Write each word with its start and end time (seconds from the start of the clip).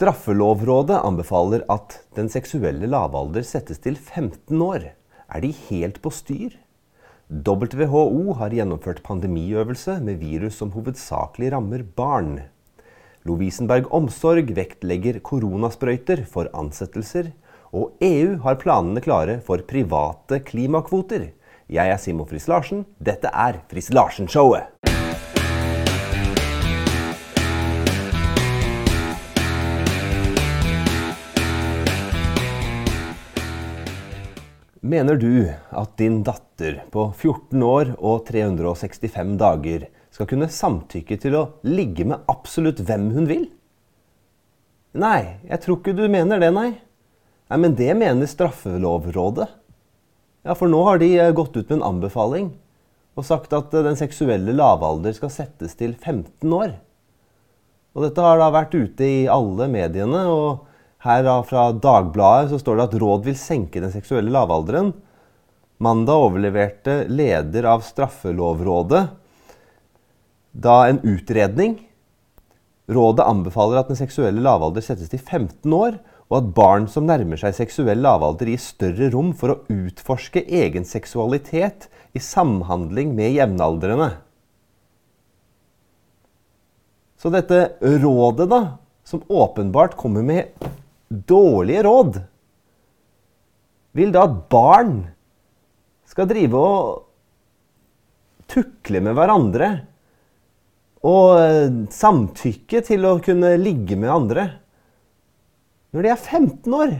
Straffelovrådet 0.00 0.96
anbefaler 1.04 1.60
at 1.68 1.98
den 2.16 2.30
seksuelle 2.32 2.88
lavalder 2.88 3.44
settes 3.44 3.82
til 3.84 3.98
15 3.98 4.62
år. 4.64 4.86
Er 5.28 5.42
de 5.44 5.50
helt 5.66 5.98
på 6.00 6.08
styr? 6.08 6.54
WHO 7.28 8.32
har 8.38 8.56
gjennomført 8.56 9.02
pandemiøvelse 9.04 9.98
med 10.06 10.16
virus 10.22 10.56
som 10.62 10.72
hovedsakelig 10.72 11.52
rammer 11.52 11.84
barn. 11.84 12.38
Lovisenberg 13.28 13.92
Omsorg 13.92 14.54
vektlegger 14.56 15.20
koronasprøyter 15.20 16.24
for 16.24 16.48
ansettelser. 16.56 17.34
Og 17.76 17.92
EU 18.00 18.38
har 18.40 18.56
planene 18.62 19.04
klare 19.04 19.36
for 19.44 19.60
private 19.68 20.40
klimakvoter. 20.48 21.28
Jeg 21.68 21.92
er 21.92 22.00
Simon 22.00 22.30
Friis 22.32 22.48
Larsen. 22.48 22.86
Dette 22.96 23.28
er 23.28 23.60
Friis 23.68 23.92
Larsen-showet. 23.92 24.80
Mener 34.90 35.14
du 35.14 35.46
at 35.70 35.96
din 36.00 36.22
datter 36.26 36.80
på 36.90 37.04
14 37.12 37.62
år 37.62 37.92
og 37.98 38.24
365 38.26 39.36
dager 39.38 39.84
skal 40.10 40.26
kunne 40.26 40.48
samtykke 40.50 41.18
til 41.20 41.36
å 41.38 41.42
ligge 41.62 42.06
med 42.10 42.24
absolutt 42.32 42.80
hvem 42.88 43.04
hun 43.14 43.28
vil? 43.28 43.44
Nei, 44.98 45.38
jeg 45.46 45.62
tror 45.62 45.78
ikke 45.78 45.94
du 45.94 46.08
mener 46.10 46.42
det, 46.42 46.48
nei. 46.56 46.72
Nei, 47.50 47.58
Men 47.58 47.76
det 47.78 47.92
mener 47.94 48.26
Straffelovrådet. 48.26 49.46
Ja, 50.42 50.56
For 50.58 50.66
nå 50.72 50.82
har 50.88 50.98
de 50.98 51.12
eh, 51.18 51.30
gått 51.36 51.54
ut 51.54 51.68
med 51.68 51.78
en 51.78 51.86
anbefaling 51.92 52.50
og 53.14 53.26
sagt 53.28 53.52
at 53.54 53.74
eh, 53.76 53.84
den 53.86 53.98
seksuelle 54.00 54.56
lavalder 54.56 55.14
skal 55.14 55.30
settes 55.30 55.76
til 55.78 55.94
15 55.94 56.50
år. 56.50 56.74
Og 57.94 58.08
dette 58.08 58.24
har 58.24 58.42
da 58.42 58.50
vært 58.54 58.74
ute 58.74 59.06
i 59.06 59.28
alle 59.30 59.70
mediene. 59.70 60.24
og 60.26 60.66
her 61.00 61.22
da, 61.24 61.38
fra 61.46 61.70
Dagbladet 61.72 62.50
så 62.52 62.58
står 62.60 62.76
det 62.76 62.88
at 62.88 62.98
råd 63.00 63.24
vil 63.28 63.38
senke 63.38 63.80
den 63.80 63.92
seksuelle 63.92 64.32
lavalderen. 64.34 64.92
Mandag 65.80 66.26
overleverte 66.26 67.06
leder 67.08 67.68
av 67.72 67.80
Straffelovrådet 67.86 69.06
da 70.52 70.76
en 70.90 70.98
utredning. 71.06 71.78
Rådet 72.90 73.24
anbefaler 73.24 73.80
at 73.80 73.88
den 73.88 73.96
seksuelle 73.96 74.42
lavalder 74.44 74.84
settes 74.84 75.08
til 75.12 75.22
15 75.22 75.72
år, 75.72 76.00
og 76.30 76.36
at 76.36 76.50
barn 76.54 76.88
som 76.90 77.06
nærmer 77.08 77.38
seg 77.40 77.54
seksuell 77.56 78.02
lavalder, 78.02 78.50
gir 78.50 78.60
større 78.62 79.08
rom 79.14 79.30
for 79.34 79.54
å 79.54 79.60
utforske 79.72 80.42
egen 80.46 80.84
seksualitet 80.86 81.88
i 82.14 82.22
samhandling 82.22 83.14
med 83.16 83.32
jevnaldrende. 83.38 84.10
Så 87.20 87.32
dette 87.32 87.72
rådet, 87.80 88.48
da, 88.50 88.60
som 89.04 89.24
åpenbart 89.28 89.96
kommer 89.98 90.24
med 90.26 90.70
dårlige 91.10 91.82
råd, 91.86 92.20
vil 93.98 94.12
da 94.14 94.24
at 94.28 94.36
barn 94.52 94.94
skal 96.10 96.28
drive 96.30 96.58
og 96.58 97.06
tukle 98.50 99.02
med 99.02 99.16
hverandre 99.18 99.70
og 101.06 101.38
eh, 101.40 101.76
samtykke 101.94 102.82
til 102.86 103.06
å 103.08 103.18
kunne 103.24 103.54
ligge 103.60 103.98
med 103.98 104.12
andre 104.12 104.46
når 105.90 106.06
de 106.06 106.10
er 106.12 106.20
15 106.20 106.74
år. 106.76 106.92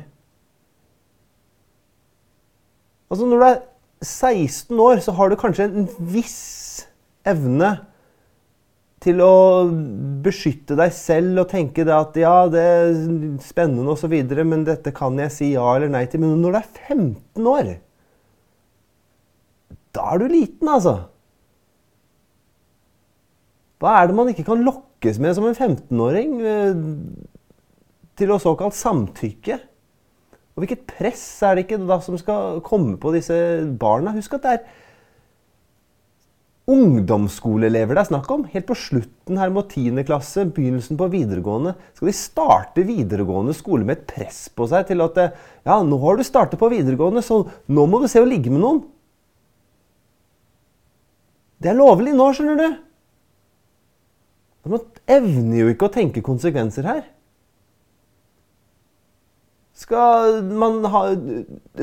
Altså 3.11 3.27
Når 3.27 3.39
du 3.39 3.45
er 3.47 3.61
16 4.03 4.81
år, 4.83 5.03
så 5.05 5.15
har 5.15 5.31
du 5.31 5.37
kanskje 5.39 5.69
en 5.69 5.87
viss 6.11 6.41
evne 7.29 7.77
til 9.01 9.21
å 9.25 9.35
beskytte 10.25 10.77
deg 10.77 10.93
selv 10.93 11.45
og 11.45 11.53
tenke 11.53 11.87
at 11.89 12.17
ja, 12.21 12.35
det 12.53 12.65
er 12.65 12.91
spennende 13.45 13.95
osv., 13.95 14.13
men 14.45 14.67
dette 14.67 14.93
kan 14.97 15.17
jeg 15.23 15.33
si 15.33 15.53
ja 15.55 15.65
eller 15.77 15.93
nei 15.93 16.05
til. 16.11 16.21
Men 16.21 16.43
når 16.43 16.53
du 16.53 16.59
er 16.61 16.69
15 16.91 17.49
år, 17.49 17.71
da 19.97 20.05
er 20.13 20.21
du 20.21 20.29
liten, 20.29 20.69
altså. 20.69 20.99
Hva 23.81 23.97
er 23.97 24.11
det 24.11 24.19
man 24.19 24.29
ikke 24.29 24.45
kan 24.51 24.63
lokkes 24.67 25.19
med 25.23 25.33
som 25.37 25.49
en 25.49 25.57
15-åring 25.57 26.37
eh, 26.45 26.85
til 28.21 28.35
å 28.35 28.41
såkalt 28.43 28.77
samtykke? 28.77 29.57
Og 30.53 30.61
hvilket 30.61 30.85
press 30.91 31.25
er 31.47 31.57
det 31.57 31.65
ikke 31.65 31.81
da 31.89 31.97
som 32.05 32.19
skal 32.21 32.61
komme 32.67 32.99
på 33.01 33.15
disse 33.17 33.35
barna? 33.81 34.13
Husk 34.13 34.37
at 34.37 34.45
det 34.45 34.53
er 34.59 34.65
ungdomsskoleelever 36.71 37.97
det 37.97 38.03
er 38.05 38.09
snakk 38.11 38.31
om. 38.33 38.45
Helt 38.53 38.69
på 38.69 38.77
slutten 38.79 39.39
her 39.41 39.51
mot 39.55 39.69
10. 39.71 40.03
klasse, 40.09 40.47
begynnelsen 40.55 40.99
på 41.01 41.09
videregående. 41.13 41.75
Skal 41.97 42.11
de 42.11 42.17
starte 42.17 42.87
videregående 42.87 43.55
skole 43.57 43.87
med 43.87 43.99
et 43.99 44.07
press 44.11 44.45
på 44.55 44.69
seg 44.71 44.89
til 44.91 45.03
at 45.05 45.21
ja, 45.21 45.81
nå 45.83 45.99
har 46.05 46.19
du 46.19 46.25
startet 46.27 46.61
på 46.61 46.71
videregående, 46.73 47.25
så 47.25 47.43
nå 47.69 47.87
må 47.91 48.03
du 48.03 48.09
se 48.11 48.23
å 48.23 48.29
ligge 48.29 48.53
med 48.53 48.63
noen. 48.65 48.83
Det 51.61 51.73
er 51.73 51.77
lovlig 51.77 52.15
nå, 52.17 52.31
skjønner 52.33 52.61
du. 52.61 52.79
Man 54.71 54.85
evner 55.11 55.63
jo 55.63 55.73
ikke 55.73 55.89
å 55.89 55.93
tenke 55.93 56.25
konsekvenser 56.25 56.89
her. 56.89 57.03
Skal 59.81 60.43
man 60.45 60.83
ha 60.93 61.07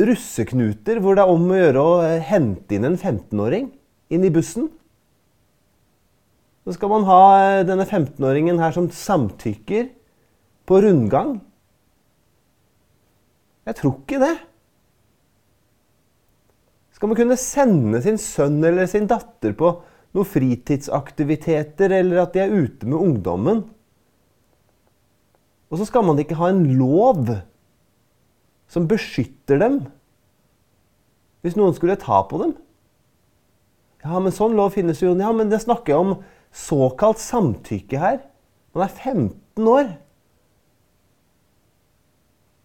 russeknuter 0.08 1.00
hvor 1.02 1.18
det 1.18 1.24
er 1.24 1.34
om 1.34 1.48
å 1.50 1.58
gjøre 1.58 1.82
å 1.84 1.94
hente 2.22 2.78
inn 2.78 2.86
en 2.86 2.98
15-åring 2.98 3.72
inn 4.14 4.26
i 4.28 4.34
bussen? 4.34 4.70
Så 6.68 6.74
skal 6.76 6.92
man 6.92 7.06
ha 7.08 7.22
eh, 7.40 7.62
denne 7.64 7.86
15-åringen 7.88 8.58
her 8.60 8.74
som 8.76 8.90
samtykker 8.92 9.86
på 10.68 10.80
rundgang. 10.84 11.38
Jeg 13.64 13.78
tror 13.80 13.94
ikke 14.02 14.20
det. 14.20 14.34
Skal 16.92 17.08
man 17.08 17.20
kunne 17.22 17.40
sende 17.40 18.04
sin 18.04 18.20
sønn 18.20 18.60
eller 18.68 18.90
sin 18.92 19.08
datter 19.08 19.56
på 19.56 19.72
noen 20.12 20.28
fritidsaktiviteter, 20.28 21.96
eller 22.02 22.26
at 22.26 22.36
de 22.36 22.44
er 22.44 22.52
ute 22.52 22.84
med 22.84 23.00
ungdommen? 23.00 23.64
Og 25.72 25.80
så 25.80 25.88
skal 25.88 26.04
man 26.04 26.20
ikke 26.20 26.36
ha 26.40 26.52
en 26.52 26.66
lov 26.76 27.32
som 28.68 28.92
beskytter 28.92 29.64
dem 29.64 29.86
hvis 31.46 31.56
noen 31.56 31.76
skulle 31.78 31.96
ta 32.02 32.26
på 32.28 32.44
dem. 32.44 32.58
Ja, 34.04 34.20
men 34.20 34.36
sånn 34.36 34.58
lov 34.58 34.74
finnes 34.76 35.00
jo. 35.00 35.16
Ja, 35.16 35.32
men 35.32 35.48
det 35.48 35.64
snakker 35.64 35.94
jeg 35.94 36.04
om 36.04 36.18
såkalt 36.58 37.22
samtykke 37.22 38.02
her. 38.02 38.20
Man 38.76 38.86
er 38.88 38.94
15 38.94 39.70
år. 39.72 39.94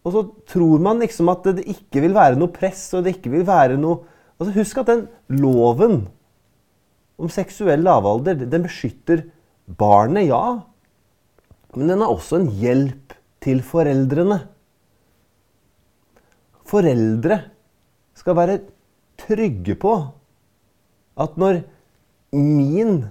Og 0.02 0.16
så 0.16 0.22
tror 0.50 0.82
man 0.82 1.02
liksom 1.02 1.30
at 1.30 1.44
det 1.58 1.68
ikke 1.70 2.02
vil 2.02 2.16
være 2.16 2.38
noe 2.40 2.50
press, 2.52 2.88
og 2.96 3.04
det 3.04 3.16
ikke 3.16 3.36
vil 3.36 3.46
være 3.48 3.78
noe 3.80 4.08
Altså 4.42 4.56
Husk 4.56 4.78
at 4.80 4.88
den 4.88 5.02
loven 5.38 6.00
om 7.20 7.28
seksuell 7.30 7.84
lavalder, 7.86 8.40
den 8.50 8.64
beskytter 8.64 9.20
barnet, 9.78 10.26
ja. 10.32 10.64
Men 11.76 11.92
den 11.92 12.02
er 12.02 12.10
også 12.10 12.40
en 12.40 12.48
hjelp 12.58 13.14
til 13.44 13.60
foreldrene. 13.62 14.40
Foreldre 16.66 17.38
skal 18.18 18.38
være 18.40 18.58
trygge 19.22 19.76
på 19.78 19.94
at 21.22 21.38
når 21.38 21.62
min 22.34 23.04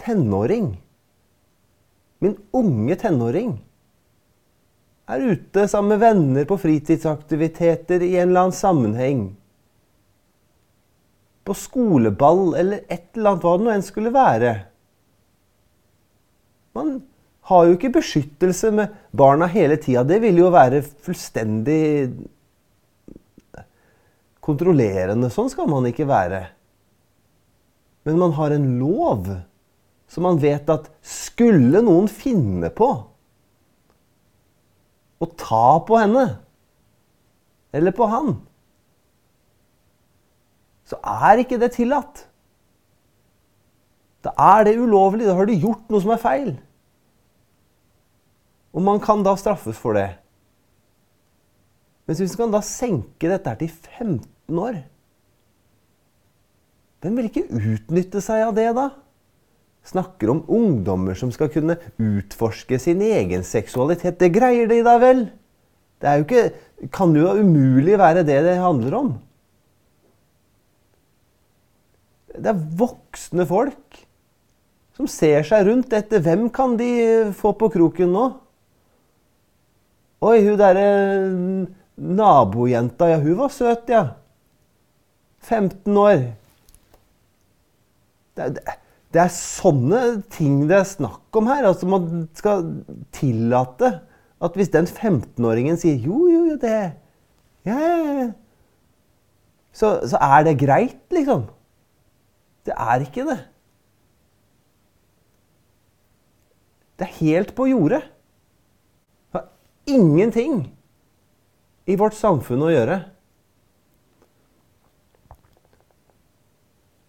tenåring, 0.00 0.74
min 2.18 2.36
unge 2.52 2.96
tenåring, 3.00 3.54
er 5.04 5.20
ute 5.20 5.66
sammen 5.68 5.94
med 5.94 6.00
venner 6.00 6.46
på 6.48 6.58
fritidsaktiviteter 6.58 8.02
i 8.02 8.14
en 8.16 8.30
eller 8.30 8.46
annen 8.46 8.56
sammenheng, 8.56 9.24
på 11.44 11.56
skoleball 11.60 12.54
eller 12.56 12.86
et 12.88 13.10
eller 13.12 13.34
annet 13.34 13.42
hva 13.44 13.56
det 13.58 13.66
nå 13.66 13.72
enn 13.74 13.82
skulle 13.84 14.12
være 14.14 14.52
Man 16.74 16.94
har 17.50 17.66
jo 17.68 17.74
ikke 17.76 17.90
beskyttelse 17.98 18.70
med 18.74 18.94
barna 19.12 19.46
hele 19.46 19.76
tida. 19.78 20.02
Det 20.08 20.16
vil 20.24 20.40
jo 20.40 20.48
være 20.50 20.80
fullstendig 20.82 22.08
kontrollerende. 24.44 25.30
Sånn 25.30 25.52
skal 25.52 25.68
man 25.70 25.86
ikke 25.86 26.08
være. 26.08 26.40
Men 28.08 28.18
man 28.20 28.34
har 28.40 28.56
en 28.56 28.66
lov 28.80 29.28
så 30.14 30.22
man 30.22 30.38
vet 30.38 30.68
at 30.70 30.86
skulle 31.02 31.80
noen 31.82 32.06
finne 32.06 32.68
på 32.70 32.86
å 35.18 35.28
ta 35.34 35.80
på 35.82 35.98
henne 35.98 36.26
eller 37.74 37.94
på 37.96 38.06
han, 38.06 38.36
så 40.86 41.00
er 41.02 41.42
ikke 41.42 41.58
det 41.58 41.72
tillatt. 41.74 42.22
Da 44.22 44.30
er 44.38 44.68
det 44.68 44.76
ulovlig. 44.78 45.26
Da 45.26 45.34
har 45.34 45.50
du 45.50 45.56
gjort 45.56 45.90
noe 45.90 46.04
som 46.04 46.12
er 46.14 46.22
feil. 46.22 46.52
Og 48.70 48.84
man 48.86 49.02
kan 49.02 49.24
da 49.26 49.34
straffes 49.40 49.80
for 49.80 49.98
det. 49.98 50.12
Men 52.06 52.20
hvis 52.20 52.36
man 52.36 52.44
kan 52.44 52.54
da 52.54 52.62
senke 52.68 53.32
dette 53.32 53.50
her 53.50 53.58
til 53.58 53.72
15 53.72 54.60
år 54.60 54.82
Hvem 57.00 57.16
vil 57.18 57.26
ikke 57.28 57.48
utnytte 57.48 58.20
seg 58.24 58.46
av 58.46 58.54
det, 58.56 58.70
da? 58.76 58.86
Snakker 59.84 60.32
om 60.32 60.42
ungdommer 60.48 61.16
som 61.18 61.32
skal 61.34 61.50
kunne 61.52 61.76
utforske 62.00 62.78
sin 62.80 63.02
egen 63.04 63.44
seksualitet. 63.44 64.18
Det 64.20 64.32
greier 64.34 64.70
de 64.70 64.80
da 64.86 64.96
vel? 65.02 65.26
Det 66.00 66.08
er 66.10 66.20
jo 66.20 66.26
ikke, 66.26 66.88
kan 66.92 67.14
jo 67.16 67.34
umulig 67.40 67.98
være 68.00 68.24
det 68.26 68.40
det 68.46 68.56
handler 68.60 68.98
om. 68.98 69.12
Det 72.34 72.50
er 72.50 72.64
voksne 72.80 73.46
folk 73.46 74.00
som 74.94 75.08
ser 75.10 75.44
seg 75.46 75.66
rundt 75.68 75.94
etter 75.94 76.22
hvem 76.22 76.48
kan 76.54 76.76
de 76.78 76.90
få 77.36 77.54
på 77.58 77.70
kroken 77.74 78.12
nå. 78.14 78.26
Oi, 80.24 80.38
hun 80.46 80.56
derre 80.56 80.86
nabojenta, 81.94 83.10
ja, 83.10 83.18
hun 83.20 83.36
var 83.38 83.52
søt, 83.52 83.90
ja. 83.92 84.04
15 85.44 85.98
år. 86.00 86.22
Det, 88.34 88.48
det, 88.56 88.62
det, 89.14 89.22
er 89.22 89.30
sånne 89.30 90.00
ting 90.34 90.64
det 90.68 90.80
er 90.80 90.88
snakk 90.88 91.38
om 91.38 91.46
her. 91.46 91.68
Altså 91.68 91.86
Man 91.88 92.26
skal 92.34 92.66
tillate 93.14 93.92
at 94.44 94.58
hvis 94.58 94.72
den 94.74 94.88
15-åringen 94.90 95.78
sier 95.80 95.96
jo, 96.02 96.26
jo, 96.28 96.42
jo, 96.50 96.56
det 96.60 96.74
ja, 97.64 97.76
ja, 97.78 98.32
så, 99.74 99.96
så 100.06 100.18
er 100.20 100.44
det 100.46 100.58
greit, 100.60 101.00
liksom. 101.10 101.46
Det 102.66 102.74
er 102.76 103.02
ikke 103.02 103.24
det. 103.26 103.38
Det 106.98 107.08
er 107.08 107.18
helt 107.18 107.54
på 107.56 107.66
jordet. 107.66 108.02
Det 109.32 109.40
har 109.40 109.48
ingenting 109.90 110.60
i 111.90 111.96
vårt 111.98 112.14
samfunn 112.14 112.62
å 112.62 112.70
gjøre. 112.70 113.00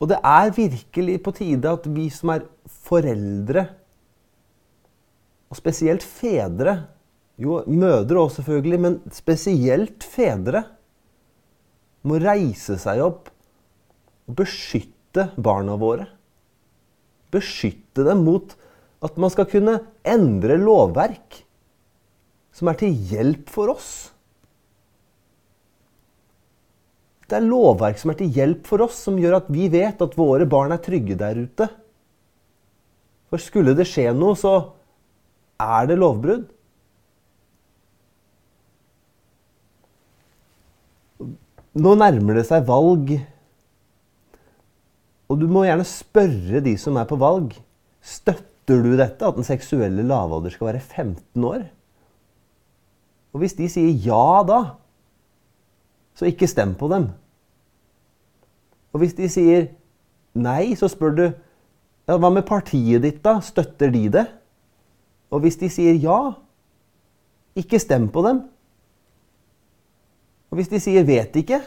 Og 0.01 0.11
det 0.11 0.19
er 0.19 0.51
virkelig 0.55 1.19
på 1.23 1.33
tide 1.37 1.71
at 1.71 1.87
vi 1.95 2.09
som 2.13 2.33
er 2.35 2.45
foreldre, 2.85 3.67
og 5.49 5.59
spesielt 5.59 6.03
fedre 6.03 6.81
Jo, 7.35 7.57
mødre 7.67 8.21
òg 8.21 8.29
selvfølgelig, 8.31 8.77
men 8.79 8.93
spesielt 9.11 10.05
fedre 10.07 10.61
må 12.07 12.15
reise 12.23 12.77
seg 12.79 13.01
opp 13.03 13.27
og 14.23 14.37
beskytte 14.39 15.25
barna 15.35 15.75
våre. 15.75 16.05
Beskytte 17.35 18.05
dem 18.07 18.23
mot 18.23 18.55
at 19.03 19.19
man 19.19 19.33
skal 19.33 19.49
kunne 19.51 19.81
endre 20.07 20.55
lovverk 20.61 21.41
som 22.55 22.71
er 22.71 22.79
til 22.79 22.95
hjelp 23.11 23.51
for 23.51 23.73
oss. 23.75 24.14
Det 27.25 27.39
er 27.39 27.45
lovverk 27.45 27.97
som 27.97 28.11
er 28.13 28.19
til 28.19 28.33
hjelp 28.35 28.67
for 28.69 28.85
oss, 28.85 28.99
som 29.07 29.17
gjør 29.17 29.39
at 29.39 29.47
vi 29.53 29.65
vet 29.73 30.01
at 30.01 30.17
våre 30.17 30.45
barn 30.49 30.73
er 30.75 30.81
trygge 30.83 31.17
der 31.17 31.39
ute. 31.41 31.67
For 33.31 33.41
skulle 33.41 33.73
det 33.77 33.87
skje 33.89 34.11
noe, 34.13 34.37
så 34.37 34.53
er 35.61 35.89
det 35.89 35.97
lovbrudd. 35.97 36.45
Nå 41.75 41.95
nærmer 41.99 42.37
det 42.37 42.45
seg 42.47 42.63
valg, 42.69 43.17
og 45.25 45.39
du 45.41 45.49
må 45.51 45.65
gjerne 45.65 45.83
spørre 45.89 46.61
de 46.63 46.75
som 46.79 46.95
er 47.01 47.07
på 47.09 47.17
valg. 47.19 47.57
Støtter 48.05 48.83
du 48.85 48.93
dette, 48.95 49.25
at 49.25 49.35
den 49.35 49.47
seksuelle 49.47 50.05
lavalder 50.05 50.53
skal 50.53 50.69
være 50.69 50.83
15 50.85 51.47
år? 51.49 51.65
Og 53.35 53.41
hvis 53.41 53.57
de 53.57 53.67
sier 53.67 53.91
ja 54.05 54.43
da, 54.47 54.59
så 56.15 56.29
ikke 56.29 56.49
stem 56.49 56.73
på 56.79 56.89
dem. 56.91 57.09
Og 58.95 59.03
hvis 59.03 59.15
de 59.17 59.27
sier 59.31 59.67
nei, 60.35 60.73
så 60.79 60.87
spør 60.91 61.15
du 61.15 61.25
ja, 61.25 62.15
hva 62.15 62.29
med 62.31 62.45
partiet 62.47 63.03
ditt, 63.03 63.21
da? 63.25 63.39
Støtter 63.43 63.91
de 63.91 64.05
det? 64.13 64.25
Og 65.33 65.43
hvis 65.43 65.57
de 65.59 65.69
sier 65.73 65.97
ja, 65.99 66.19
ikke 67.59 67.79
stem 67.81 68.07
på 68.13 68.23
dem. 68.27 68.43
Og 70.51 70.59
hvis 70.59 70.71
de 70.71 70.79
sier 70.79 71.07
vet 71.07 71.35
ikke, 71.39 71.59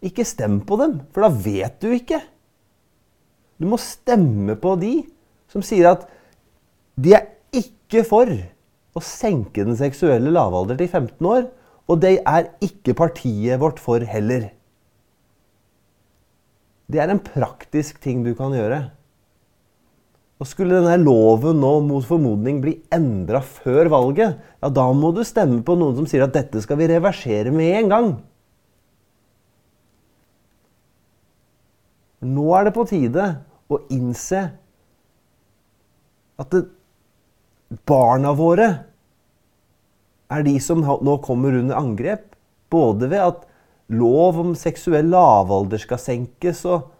ikke 0.00 0.24
stem 0.24 0.60
på 0.64 0.78
dem, 0.80 1.00
for 1.12 1.26
da 1.26 1.32
vet 1.44 1.80
du 1.82 1.90
ikke. 1.92 2.22
Du 3.60 3.66
må 3.68 3.76
stemme 3.82 4.56
på 4.56 4.72
de 4.80 4.94
som 5.50 5.64
sier 5.66 5.90
at 5.90 6.06
de 7.00 7.12
er 7.18 7.26
ikke 7.52 8.04
for 8.08 8.30
å 8.30 9.02
senke 9.04 9.66
den 9.66 9.76
seksuelle 9.78 10.32
lavalder 10.32 10.78
til 10.80 10.88
15 10.88 11.28
år, 11.28 11.48
og 11.90 11.98
det 12.04 12.20
er 12.22 12.52
ikke 12.62 12.94
partiet 12.98 13.58
vårt 13.60 13.80
for 13.82 14.04
heller. 14.06 14.48
Det 16.90 17.02
er 17.02 17.10
en 17.10 17.22
praktisk 17.22 18.00
ting 18.02 18.22
du 18.26 18.32
kan 18.38 18.54
gjøre. 18.54 18.80
Og 20.40 20.48
Skulle 20.48 20.78
denne 20.78 20.96
loven 21.02 21.58
nå 21.60 21.72
mot 21.84 22.06
formodning 22.06 22.62
bli 22.62 22.78
endra 22.94 23.42
før 23.44 23.90
valget, 23.92 24.38
ja, 24.62 24.70
da 24.72 24.86
må 24.96 25.10
du 25.12 25.20
stemme 25.26 25.60
på 25.66 25.76
noen 25.76 25.98
som 25.98 26.08
sier 26.08 26.24
at 26.24 26.34
dette 26.36 26.62
skal 26.64 26.78
vi 26.80 26.88
reversere 26.88 27.52
med 27.52 27.74
en 27.82 27.92
gang. 27.92 28.10
Nå 32.30 32.46
er 32.56 32.68
det 32.68 32.76
på 32.76 32.86
tide 32.88 33.26
å 33.70 33.82
innse 33.92 34.46
at 36.40 36.54
det, 36.54 36.64
barna 37.86 38.32
våre 38.36 38.70
er 40.30 40.46
de 40.46 40.56
som 40.62 40.82
nå 40.82 41.16
kommer 41.24 41.58
under 41.58 41.78
angrep. 41.78 42.26
Både 42.70 43.10
ved 43.10 43.22
at 43.24 43.46
lov 43.90 44.38
om 44.38 44.54
seksuell 44.58 45.10
lavalder 45.10 45.80
skal 45.82 45.98
senkes, 45.98 46.62
og 46.64 46.90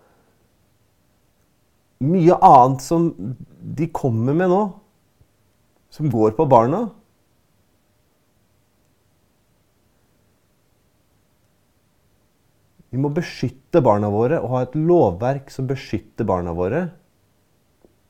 mye 2.02 2.36
annet 2.42 2.82
som 2.82 3.10
de 3.60 3.90
kommer 3.94 4.34
med 4.34 4.50
nå, 4.50 4.62
som 5.92 6.10
går 6.10 6.34
på 6.38 6.46
barna. 6.50 6.88
Vi 12.90 12.98
må 12.98 13.12
beskytte 13.14 13.82
barna 13.86 14.08
våre 14.10 14.40
og 14.42 14.50
ha 14.50 14.64
et 14.64 14.74
lovverk 14.74 15.52
som 15.54 15.68
beskytter 15.70 16.26
barna 16.26 16.54
våre. 16.56 16.88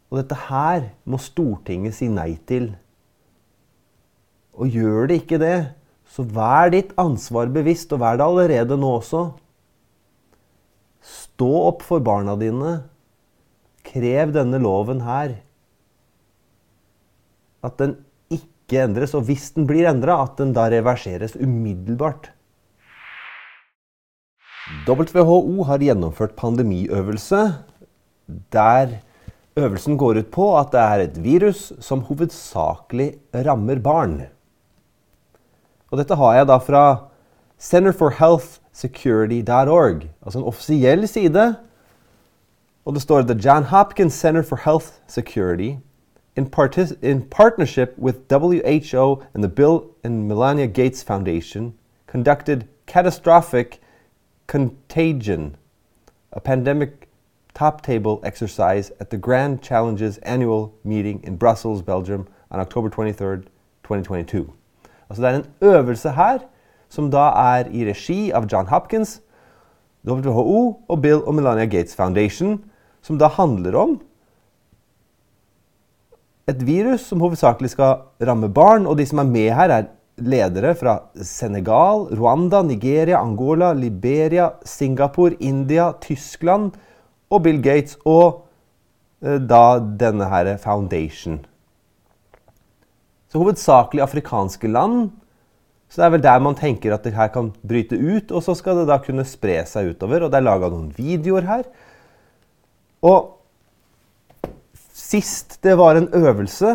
Og 0.09 0.23
dette 0.23 0.39
her 0.49 0.87
må 1.05 1.21
Stortinget 1.21 1.99
si 1.99 2.09
nei 2.09 2.33
til. 2.49 2.73
Og 4.61 4.69
gjør 4.69 5.09
det 5.09 5.23
ikke 5.23 5.41
det, 5.41 5.59
så 6.11 6.25
vær 6.27 6.73
ditt 6.75 6.93
ansvar 7.01 7.49
bevisst, 7.55 7.93
og 7.95 8.03
vær 8.03 8.19
det 8.21 8.27
allerede 8.27 8.77
nå 8.77 8.91
også. 8.99 9.23
Stå 11.01 11.51
opp 11.71 11.85
for 11.87 12.03
barna 12.05 12.35
dine. 12.37 12.75
Krev 13.87 14.35
denne 14.37 14.61
loven 14.61 15.01
her. 15.07 15.39
At 17.65 17.79
den 17.81 17.97
ikke 18.33 18.85
endres, 18.85 19.15
og 19.17 19.25
hvis 19.29 19.49
den 19.57 19.65
blir 19.71 19.89
endra, 19.89 20.19
at 20.27 20.37
den 20.41 20.53
da 20.57 20.69
reverseres 20.73 21.39
umiddelbart. 21.41 22.29
WHO 24.87 25.65
har 25.67 25.83
gjennomført 25.83 26.37
pandemiøvelse 26.39 27.41
der 28.55 29.01
øvelsen 29.59 29.97
går 29.99 30.21
ut 30.21 30.29
på 30.31 30.47
at 30.59 30.71
det 30.75 30.83
er 30.83 31.03
et 31.05 31.17
virus 31.25 31.73
som 31.83 32.05
hovedsakelig 32.07 33.09
rammer 33.47 33.81
barn. 33.83 34.21
Og 35.91 35.99
dette 35.99 36.15
har 36.15 36.35
jeg 36.35 36.49
da 36.49 36.57
fra 36.63 36.97
centerforhealthsecurity.org, 37.61 40.09
altså 40.23 40.39
en 40.39 40.45
offisiell 40.45 41.09
side. 41.09 41.57
Og 42.85 42.95
det 42.95 43.03
står 43.03 43.23
The 43.23 43.41
John 43.45 43.65
Hopkins 43.65 44.15
Center 44.15 44.43
for 44.43 44.57
Health 44.57 44.87
Security 45.07 45.75
in, 46.37 46.53
in 47.03 47.23
partnership 47.23 47.95
with 47.99 48.19
WHO 48.31 49.23
and 49.35 49.43
the 49.43 49.49
Bill 49.49 49.81
and 50.05 50.29
Melania 50.29 50.67
Gates 50.67 51.03
Foundation 51.03 51.75
conducted 52.07 52.63
catastrophic 52.87 53.81
contagion, 54.47 55.57
a 56.33 56.41
pandemic 56.41 57.09
top 57.55 57.83
table 57.83 58.21
exercise 58.25 58.93
at 59.01 59.11
the 59.11 59.17
Grand 59.17 59.63
Challenges 59.63 60.19
annual 60.19 60.73
meeting 60.85 61.21
in 61.25 61.37
Brussels, 61.37 61.83
Belgium 61.83 62.29
on 62.51 62.61
October 62.61 62.89
23, 62.89 63.43
2022. 63.83 64.53
Altså 65.11 65.23
Det 65.23 65.31
er 65.31 65.39
en 65.39 65.75
øvelse 65.75 66.11
her 66.11 66.39
som 66.91 67.11
da 67.11 67.31
er 67.39 67.71
i 67.71 67.85
regi 67.87 68.31
av 68.35 68.47
John 68.51 68.67
Hopkins, 68.67 69.21
WHO 70.07 70.81
og 70.89 71.03
Bill 71.03 71.21
og 71.23 71.35
Melania 71.35 71.69
Gates 71.71 71.97
Foundation, 71.97 72.59
som 73.03 73.19
da 73.19 73.29
handler 73.29 73.77
om 73.79 74.01
et 76.51 76.63
virus 76.67 77.05
som 77.07 77.21
hovedsakelig 77.23 77.71
skal 77.75 78.27
ramme 78.27 78.49
barn. 78.53 78.87
Og 78.87 78.99
de 78.99 79.07
som 79.07 79.23
er 79.23 79.29
med 79.29 79.51
her, 79.55 79.71
er 79.71 79.91
ledere 80.21 80.75
fra 80.75 80.97
Senegal, 81.15 82.09
Rwanda, 82.17 82.63
Nigeria, 82.63 83.21
Angola, 83.21 83.73
Liberia, 83.73 84.51
Singapore, 84.65 85.37
India, 85.41 85.93
Tyskland 86.01 86.73
og 87.31 87.43
Bill 87.43 87.63
Gates. 87.63 87.99
Og 88.05 88.47
eh, 89.23 89.39
da 89.39 89.79
denne 89.79 90.29
her 90.33 90.57
Foundation. 90.57 91.41
Så 93.31 93.39
hovedsakelig 93.39 94.03
afrikanske 94.03 94.71
land. 94.71 95.11
Så 95.91 96.01
det 96.01 96.07
er 96.07 96.15
vel 96.15 96.25
der 96.25 96.43
man 96.43 96.59
tenker 96.59 96.95
at 96.95 97.07
det 97.07 97.15
her 97.17 97.31
kan 97.35 97.51
bryte 97.67 97.99
ut, 97.99 98.31
og 98.31 98.43
så 98.47 98.55
skal 98.59 98.81
det 98.81 98.89
da 98.91 98.99
kunne 99.03 99.27
spre 99.27 99.61
seg 99.67 99.93
utover. 99.95 100.27
Og 100.27 100.33
det 100.33 100.39
er 100.39 100.47
laga 100.47 100.71
noen 100.71 100.91
videoer 100.97 101.47
her. 101.47 101.65
Og 103.07 103.37
sist 104.95 105.59
det 105.65 105.77
var 105.79 105.99
en 105.99 106.11
øvelse 106.15 106.75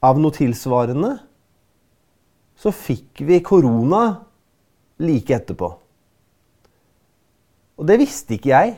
av 0.00 0.20
noe 0.20 0.32
tilsvarende, 0.32 1.18
så 2.60 2.72
fikk 2.72 3.22
vi 3.24 3.40
korona 3.44 4.04
like 5.00 5.32
etterpå. 5.32 5.68
Og 7.80 7.88
det 7.88 7.96
visste 8.02 8.36
ikke 8.36 8.52
jeg. 8.52 8.74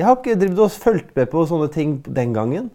Jeg 0.00 0.06
har 0.08 0.16
ikke 0.16 0.68
fulgt 0.72 1.12
med 1.16 1.28
på 1.30 1.44
sånne 1.46 1.68
ting 1.72 1.98
den 2.04 2.32
gangen. 2.32 2.70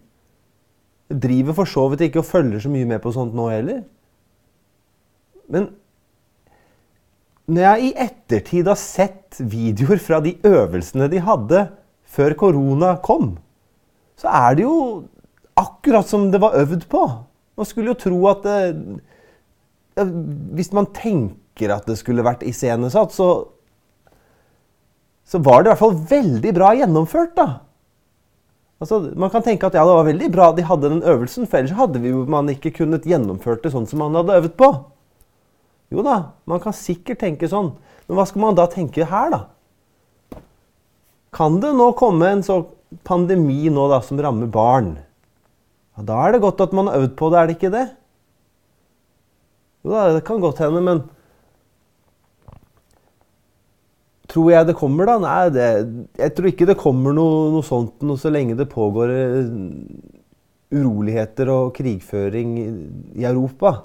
Driver 1.09 1.55
for 1.57 1.69
så 1.69 1.87
vidt 1.89 2.05
ikke 2.05 2.21
og 2.21 2.29
følger 2.29 2.61
så 2.63 2.71
mye 2.71 2.87
med 2.89 3.01
på 3.01 3.13
sånt 3.15 3.33
nå 3.37 3.47
heller. 3.49 3.83
Men 5.49 5.71
når 7.49 7.63
jeg 7.65 7.85
i 7.87 7.93
ettertid 8.05 8.67
har 8.69 8.77
sett 8.77 9.39
videoer 9.41 9.97
fra 10.01 10.19
de 10.21 10.35
øvelsene 10.45 11.07
de 11.09 11.21
hadde 11.25 11.63
før 12.09 12.35
korona 12.37 12.93
kom, 13.01 13.31
så 14.19 14.29
er 14.29 14.59
det 14.59 14.67
jo 14.67 14.75
akkurat 15.57 16.05
som 16.05 16.27
det 16.29 16.41
var 16.43 16.57
øvd 16.59 16.85
på. 16.91 17.03
Man 17.57 17.67
skulle 17.67 17.91
jo 17.91 18.01
tro 18.05 18.19
at 18.29 18.45
det, 18.45 18.59
Hvis 20.55 20.71
man 20.71 20.85
tenker 20.95 21.73
at 21.73 21.89
det 21.89 21.97
skulle 21.99 22.23
vært 22.23 22.45
iscenesatt, 22.47 23.11
så 23.11 23.49
så 25.29 25.37
var 25.45 25.61
det 25.61 25.69
i 25.69 25.71
hvert 25.73 25.83
fall 25.83 25.97
veldig 26.09 26.51
bra 26.57 26.71
gjennomført, 26.73 27.35
da. 27.37 27.47
Altså, 28.79 29.01
man 29.19 29.31
kan 29.31 29.43
tenke 29.43 29.67
at 29.67 29.75
ja, 29.75 29.83
det 29.83 29.95
var 29.97 30.07
veldig 30.07 30.29
bra 30.31 30.45
de 30.55 30.63
hadde 30.63 30.91
den 30.93 31.03
øvelsen, 31.03 31.47
for 31.49 31.59
ellers 31.59 31.75
hadde 31.75 31.99
vi 31.99 32.13
jo 32.13 32.23
man 32.31 32.47
ikke 32.51 32.71
kunnet 32.77 33.07
gjennomført 33.07 33.65
det 33.65 33.73
sånn 33.73 33.87
som 33.89 33.99
man 33.99 34.15
hadde 34.15 34.37
øvet 34.39 34.55
på. 34.59 34.69
Jo 35.91 36.05
da, 36.05 36.17
man 36.47 36.61
kan 36.63 36.75
sikkert 36.75 37.19
tenke 37.25 37.49
sånn. 37.51 37.73
Men 38.07 38.19
hva 38.19 38.25
skal 38.29 38.43
man 38.45 38.57
da 38.57 38.69
tenke 38.71 39.07
her, 39.09 39.33
da? 39.33 40.39
Kan 41.35 41.59
det 41.61 41.73
nå 41.75 41.91
komme 41.99 42.31
en 42.31 42.45
sånn 42.45 42.65
pandemi 43.05 43.67
nå 43.73 43.89
da, 43.91 43.99
som 44.05 44.21
rammer 44.21 44.49
barn? 44.49 44.93
Ja, 45.97 46.05
da 46.07 46.23
er 46.23 46.37
det 46.37 46.43
godt 46.45 46.63
at 46.63 46.73
man 46.73 46.87
har 46.87 47.03
øvd 47.03 47.17
på 47.19 47.29
det, 47.33 47.39
er 47.39 47.49
det 47.49 47.57
ikke 47.59 47.73
det? 47.75 47.85
Jo 49.83 49.91
da, 49.91 50.07
det 50.15 50.23
kan 50.27 50.39
godt 50.43 50.63
hende, 50.63 50.81
men 50.85 51.03
Tror 54.29 54.51
jeg 54.53 54.67
det 54.69 54.77
kommer, 54.77 55.09
da? 55.09 55.17
Nei, 55.23 55.49
det, 55.53 55.67
jeg 56.21 56.33
tror 56.37 56.49
ikke 56.51 56.67
det 56.69 56.77
kommer 56.77 57.15
noe, 57.17 57.49
noe 57.55 57.65
sånt 57.65 58.03
noe 58.05 58.19
så 58.21 58.29
lenge 58.29 58.57
det 58.59 58.69
pågår 58.69 59.13
eh, 59.15 59.53
uroligheter 60.69 61.49
og 61.49 61.71
krigføring 61.77 62.51
i 62.61 63.25
Europa. 63.25 63.79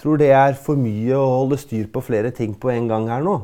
Tror 0.00 0.16
det 0.20 0.30
er 0.32 0.56
for 0.56 0.80
mye 0.80 1.12
å 1.12 1.28
holde 1.42 1.60
styr 1.60 1.90
på 1.92 2.00
flere 2.04 2.32
ting 2.32 2.54
på 2.56 2.72
en 2.72 2.88
gang 2.88 3.10
her 3.12 3.24
nå. 3.26 3.36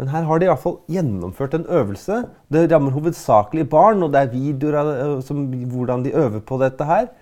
Men 0.00 0.08
her 0.10 0.24
har 0.26 0.40
de 0.40 0.48
iallfall 0.48 0.78
gjennomført 0.90 1.52
en 1.54 1.68
øvelse. 1.70 2.22
Det 2.50 2.64
rammer 2.72 2.96
hovedsakelig 2.96 3.68
barn, 3.70 4.02
og 4.02 4.14
det 4.14 4.24
er 4.24 4.32
videoer 4.32 4.78
av 4.80 5.20
som, 5.22 5.44
hvordan 5.70 6.02
de 6.06 6.14
øver 6.18 6.40
på 6.42 6.58
dette 6.64 6.88
her. 6.88 7.12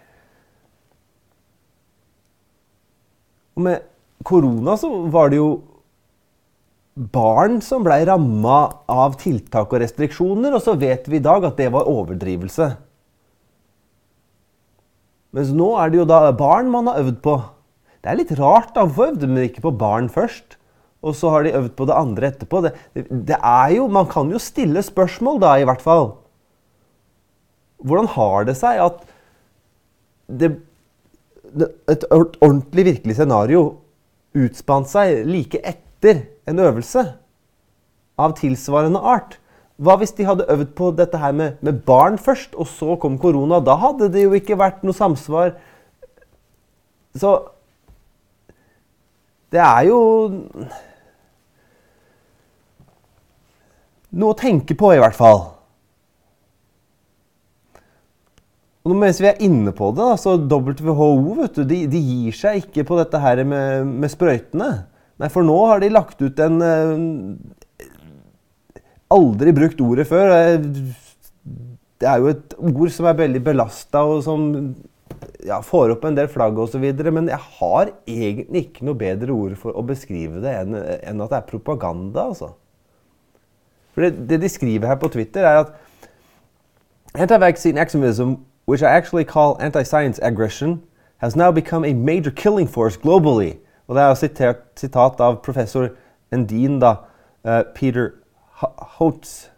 Og 3.58 3.66
med 3.66 3.82
korona 4.24 4.76
så 4.78 4.90
var 5.12 5.32
det 5.32 5.40
jo 5.40 5.50
barn 6.94 7.60
som 7.64 7.84
blei 7.84 8.02
ramma 8.04 8.58
av 8.90 9.16
tiltak 9.20 9.72
og 9.72 9.80
restriksjoner, 9.80 10.52
og 10.52 10.62
så 10.64 10.74
vet 10.76 11.08
vi 11.08 11.18
i 11.18 11.24
dag 11.24 11.44
at 11.48 11.56
det 11.60 11.70
var 11.72 11.88
overdrivelse. 11.88 12.68
Mens 15.32 15.52
nå 15.56 15.70
er 15.80 15.92
det 15.92 16.02
jo 16.02 16.08
da 16.08 16.26
barn 16.36 16.68
man 16.72 16.90
har 16.90 17.00
øvd 17.00 17.20
på. 17.24 17.38
Det 18.02 18.10
er 18.10 18.18
litt 18.18 18.34
rart, 18.36 18.74
da. 18.74 18.84
Hvorfor 18.84 19.14
øvde 19.14 19.30
man 19.30 19.46
ikke 19.46 19.64
på 19.64 19.72
barn 19.80 20.10
først? 20.12 20.58
Og 21.02 21.16
så 21.18 21.30
har 21.32 21.46
de 21.46 21.54
øvd 21.56 21.72
på 21.78 21.86
det 21.88 21.96
andre 21.96 22.28
etterpå. 22.28 22.60
Det, 22.66 22.74
det, 23.08 23.38
er 23.38 23.72
jo, 23.78 23.86
Man 23.88 24.06
kan 24.10 24.28
jo 24.30 24.38
stille 24.42 24.82
spørsmål 24.84 25.40
da, 25.42 25.54
i 25.56 25.64
hvert 25.66 25.82
fall. 25.82 26.12
Hvordan 27.82 28.10
har 28.12 28.44
det 28.46 28.58
seg 28.60 28.82
at 28.84 29.00
det, 30.28 30.52
et 31.90 32.04
ordentlig 32.12 32.84
virkelig 32.92 33.16
scenario 33.16 33.81
utspant 34.38 34.88
seg 34.88 35.24
like 35.28 35.60
etter 35.62 36.26
en 36.48 36.60
øvelse 36.62 37.04
av 38.20 38.34
tilsvarende 38.38 39.00
art. 39.00 39.38
Hva 39.82 39.96
hvis 39.98 40.14
de 40.16 40.26
hadde 40.28 40.46
øvd 40.52 40.74
på 40.78 40.90
dette 40.94 41.18
her 41.18 41.32
med, 41.34 41.58
med, 41.60 41.80
barn 41.86 42.18
først, 42.20 42.54
og 42.54 42.68
så 42.70 42.96
kom 43.00 43.18
korona? 43.18 43.58
Da 43.64 43.74
hadde 43.80 44.10
det 44.12 44.26
jo 44.26 44.36
ikke 44.36 44.58
vært 44.60 44.84
noe 44.86 44.96
samsvar. 44.96 45.56
Så 47.16 47.40
Det 49.52 49.60
er 49.60 49.82
jo 49.84 49.98
Noe 54.12 54.34
å 54.34 54.36
tenke 54.36 54.76
på, 54.76 54.90
i 54.92 55.00
hvert 55.00 55.16
fall. 55.16 55.38
Og 58.82 58.94
mens 58.98 59.20
vi 59.22 59.28
er 59.30 59.42
inne 59.46 59.70
på 59.76 59.92
det, 59.94 60.08
så 60.18 60.34
WHO 60.40 61.10
vet 61.38 61.58
du, 61.58 61.62
de, 61.68 61.84
de 61.90 62.00
gir 62.02 62.34
seg 62.34 62.64
ikke 62.64 62.84
på 62.88 62.98
dette 62.98 63.20
her 63.22 63.44
med, 63.46 63.86
med, 63.86 64.10
sprøytene. 64.10 64.70
Nei, 65.22 65.28
For 65.30 65.46
nå 65.46 65.58
har 65.70 65.82
de 65.82 65.92
lagt 65.92 66.22
ut 66.22 66.40
en 66.42 66.58
uh, 66.58 67.90
Aldri 69.12 69.52
brukt 69.54 69.80
ordet 69.84 70.06
før. 70.08 70.32
Det 72.00 72.08
er 72.08 72.22
jo 72.22 72.30
et 72.32 72.54
ord 72.56 72.90
som 72.94 73.06
er 73.06 73.18
veldig 73.20 73.42
belasta, 73.44 74.02
og 74.08 74.22
som 74.24 74.46
ja, 75.46 75.60
får 75.62 75.92
opp 75.94 76.06
en 76.08 76.16
del 76.16 76.30
flagg 76.32 76.58
osv. 76.58 76.86
Men 77.04 77.28
jeg 77.30 77.38
har 77.60 77.92
egentlig 78.08 78.64
ikke 78.66 78.88
noe 78.88 78.98
bedre 78.98 79.36
ord 79.36 79.54
for 79.60 79.76
å 79.76 79.84
beskrive 79.86 80.40
det 80.42 80.56
enn, 80.62 80.74
enn 80.74 81.22
at 81.22 81.34
det 81.34 81.38
er 81.38 81.50
propaganda. 81.52 82.30
altså. 82.32 82.54
For 83.92 84.06
det, 84.06 84.24
det, 84.30 84.40
de 84.42 84.50
skriver 84.50 84.90
her 84.90 84.98
på 84.98 85.12
Twitter, 85.12 85.46
er 85.46 85.66
at 85.66 85.76
Anti-vaccine 87.12 87.76
activism 87.76 88.38
which 88.64 88.82
I 88.82 88.90
actually 88.90 89.24
call 89.24 89.56
anti-science 89.60 90.18
aggression, 90.22 90.82
has 91.18 91.36
now 91.36 91.50
become 91.52 91.84
a 91.84 91.94
major 91.94 92.30
killing 92.30 92.66
force 92.66 92.96
globally. 92.96 93.58
Og 93.88 93.96
det 93.96 94.02
er 94.02 94.14
sitert, 94.18 94.62
sitat 94.78 95.20
av 95.20 95.40
professor 95.44 95.90
Endin, 96.32 96.78
da, 96.80 96.96
uh, 97.44 97.62
Peter 97.74 98.14
Holtz. 98.98 99.50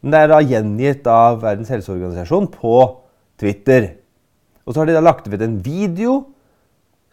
Men 0.00 0.12
det 0.12 0.20
er 0.20 0.30
da 0.32 0.40
gjengitt 0.44 1.08
av 1.10 1.40
Verdens 1.42 1.70
helseorganisasjon 1.72 2.48
på 2.52 2.76
Twitter. 3.40 3.94
Og 4.64 4.74
så 4.74 4.82
har 4.82 4.90
de 4.90 4.96
da 4.96 5.04
lagt 5.04 5.28
ut 5.28 5.42
en 5.42 5.58
video 5.64 6.16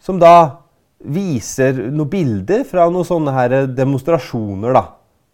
som 0.02 0.20
da 0.20 0.64
viser 0.98 1.78
noen 1.88 2.10
bilder 2.10 2.64
fra 2.68 2.88
noen 2.90 3.06
sånne 3.06 3.34
her 3.34 3.56
demonstrasjoner. 3.70 4.74
da. 4.74 4.84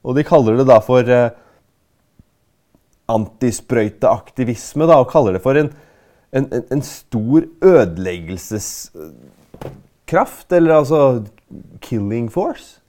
Og 0.05 0.17
de 0.17 0.27
kaller 0.27 0.59
det 0.61 0.69
da 0.69 0.81
for 0.85 1.09
uh, 1.09 1.33
antisprøyteaktivisme 3.11 4.87
da, 4.89 4.95
og 5.03 5.11
kaller 5.13 5.33
det 5.37 5.43
for 5.45 5.55
en, 5.61 5.71
en, 6.35 6.47
en 6.73 6.83
stor 6.85 7.41
ødeleggelseskraft, 7.65 10.53
eller 10.53 10.75
altså 10.81 11.01
killing 11.85 12.33
force. 12.33 12.85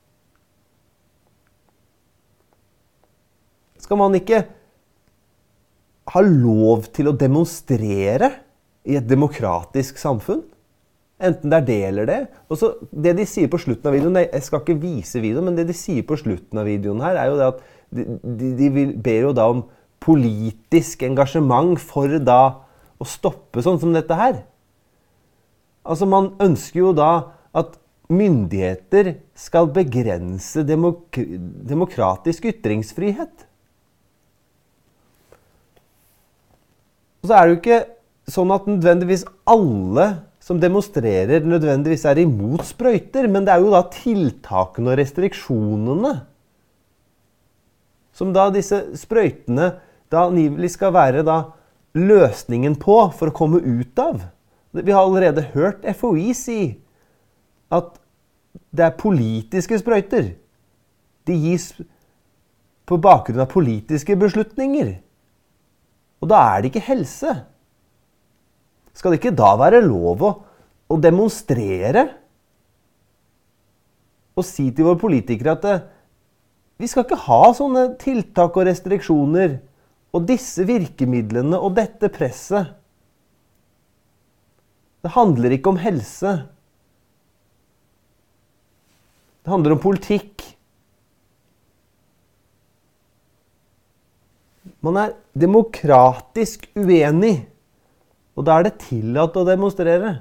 Skal 3.86 4.02
man 4.02 4.18
ikke 4.18 4.42
ha 6.16 6.22
lov 6.26 6.88
til 6.96 7.12
å 7.12 7.18
demonstrere 7.18 8.32
i 8.86 8.98
et 8.98 9.08
demokratisk 9.10 10.00
samfunn? 10.02 10.42
Enten 11.22 11.52
det 11.52 11.60
er 11.62 11.68
det 11.68 11.82
eller 11.90 12.10
det. 12.10 12.20
Og 12.52 12.60
så 12.60 12.74
Det 12.92 13.14
de 13.16 13.26
sier 13.30 13.48
på 13.48 13.62
slutten 13.62 13.88
av 13.88 13.96
videoen 13.96 14.18
Jeg 14.20 14.44
skal 14.44 14.62
ikke 14.62 14.82
vise 14.82 15.22
videoen, 15.24 15.48
men 15.48 15.56
det 15.56 15.68
de 15.70 15.78
sier 15.78 16.04
på 16.04 16.18
slutten 16.20 16.60
av 16.60 16.68
videoen 16.68 17.00
her, 17.06 17.16
er 17.16 17.32
jo 17.32 17.38
det 17.40 17.48
at 17.54 17.62
de, 17.96 18.04
de, 18.26 18.50
de 18.60 18.86
ber 19.00 19.30
jo 19.30 19.32
da 19.38 19.48
om 19.54 19.64
politisk 20.06 21.02
engasjement 21.08 21.80
for 21.82 22.20
da 22.22 22.42
å 23.02 23.08
stoppe 23.10 23.64
sånn 23.66 23.80
som 23.82 23.96
dette 23.96 24.16
her. 24.18 24.44
Altså, 25.86 26.08
man 26.10 26.32
ønsker 26.42 26.80
jo 26.82 26.94
da 26.98 27.12
at 27.56 27.76
myndigheter 28.12 29.16
skal 29.38 29.70
begrense 29.74 30.62
demok 30.66 31.18
demokratisk 31.18 32.46
ytringsfrihet. 32.52 33.46
Og 37.26 37.30
så 37.30 37.38
er 37.38 37.46
det 37.46 37.54
jo 37.54 37.60
ikke 37.62 37.82
sånn 38.30 38.54
at 38.54 38.70
nødvendigvis 38.70 39.26
alle 39.50 40.08
som 40.46 40.60
demonstrerer, 40.62 41.42
nødvendigvis 41.42 42.06
er 42.06 42.22
imot 42.22 42.62
sprøyter, 42.68 43.26
men 43.26 43.48
det 43.48 43.56
er 43.56 43.64
jo 43.64 43.74
da 43.74 43.82
tiltakene 43.90 44.94
og 44.94 45.00
restriksjonene 45.00 46.14
som 48.16 48.30
da 48.32 48.46
disse 48.54 48.78
sprøytene 48.96 49.74
da 50.14 50.28
angivelig 50.30 50.74
skal 50.76 50.94
være 50.96 51.24
da 51.26 51.42
løsningen 51.96 52.76
på 52.80 52.98
for 53.16 53.32
å 53.32 53.36
komme 53.36 53.62
ut 53.64 54.00
av. 54.02 54.24
Vi 54.76 54.92
har 54.92 55.06
allerede 55.06 55.48
hørt 55.54 55.86
FHI 55.96 56.34
si 56.36 56.60
at 57.74 57.96
det 58.76 58.86
er 58.86 59.00
politiske 59.00 59.80
sprøyter. 59.80 60.34
De 61.26 61.36
gis 61.48 61.72
på 62.86 62.98
bakgrunn 63.02 63.42
av 63.42 63.52
politiske 63.52 64.18
beslutninger. 64.20 64.92
Og 66.22 66.30
da 66.32 66.42
er 66.52 66.62
det 66.62 66.72
ikke 66.72 66.86
helse. 66.92 67.32
Skal 68.96 69.12
det 69.12 69.22
ikke 69.22 69.36
da 69.36 69.56
være 69.60 69.84
lov 69.84 70.24
å, 70.24 70.32
å 70.92 71.00
demonstrere 71.02 72.08
og 74.36 74.44
si 74.44 74.68
til 74.76 74.90
våre 74.90 75.00
politikere 75.00 75.56
at 75.56 75.64
det, 75.64 75.76
Vi 76.76 76.90
skal 76.92 77.06
ikke 77.06 77.24
ha 77.24 77.54
sånne 77.56 77.86
tiltak 78.02 78.58
og 78.60 78.66
restriksjoner 78.68 79.54
og 80.16 80.28
disse 80.30 80.64
virkemidlene 80.68 81.60
og 81.60 81.76
dette 81.76 82.10
presset. 82.14 82.72
Det 85.04 85.12
handler 85.14 85.54
ikke 85.54 85.74
om 85.74 85.80
helse. 85.82 86.32
Det 89.44 89.52
handler 89.52 89.76
om 89.76 89.82
politikk. 89.84 90.42
Man 94.86 94.98
er 95.02 95.14
demokratisk 95.38 96.66
uenig, 96.78 97.36
og 98.38 98.48
da 98.48 98.58
er 98.58 98.68
det 98.68 98.80
tillatt 98.86 99.38
å 99.38 99.46
demonstrere. 99.46 100.16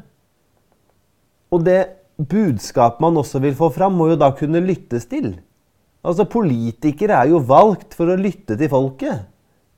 Og 1.55 1.65
det 1.65 1.81
budskapet 2.19 3.03
man 3.05 3.17
også 3.21 3.41
vil 3.45 3.57
få 3.57 3.71
fram, 3.73 3.97
må 3.97 4.11
jo 4.11 4.19
da 4.21 4.31
kunne 4.37 4.63
lyttes 4.65 5.07
til. 5.11 5.35
Altså, 6.05 6.27
Politikere 6.29 7.23
er 7.23 7.33
jo 7.33 7.41
valgt 7.41 7.97
for 7.97 8.13
å 8.13 8.19
lytte 8.21 8.59
til 8.61 8.71
folket, 8.73 9.25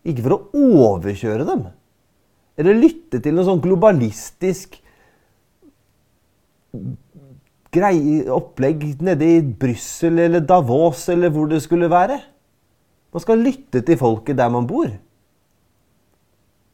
ikke 0.06 0.24
for 0.26 0.36
å 0.36 0.66
overkjøre 0.76 1.46
dem. 1.48 1.66
Eller 2.56 2.78
lytte 2.78 3.20
til 3.20 3.36
noe 3.36 3.46
sånn 3.46 3.62
globalistisk 3.64 4.78
grei, 7.76 7.98
opplegg 8.32 8.86
nede 9.04 9.28
i 9.36 9.42
Brussel 9.44 10.22
eller 10.22 10.44
Davos 10.44 11.06
eller 11.12 11.32
hvor 11.34 11.50
det 11.50 11.60
skulle 11.64 11.90
være. 11.92 12.20
Man 13.12 13.24
skal 13.24 13.44
lytte 13.44 13.82
til 13.84 13.98
folket 14.00 14.38
der 14.38 14.52
man 14.52 14.68
bor. 14.68 14.88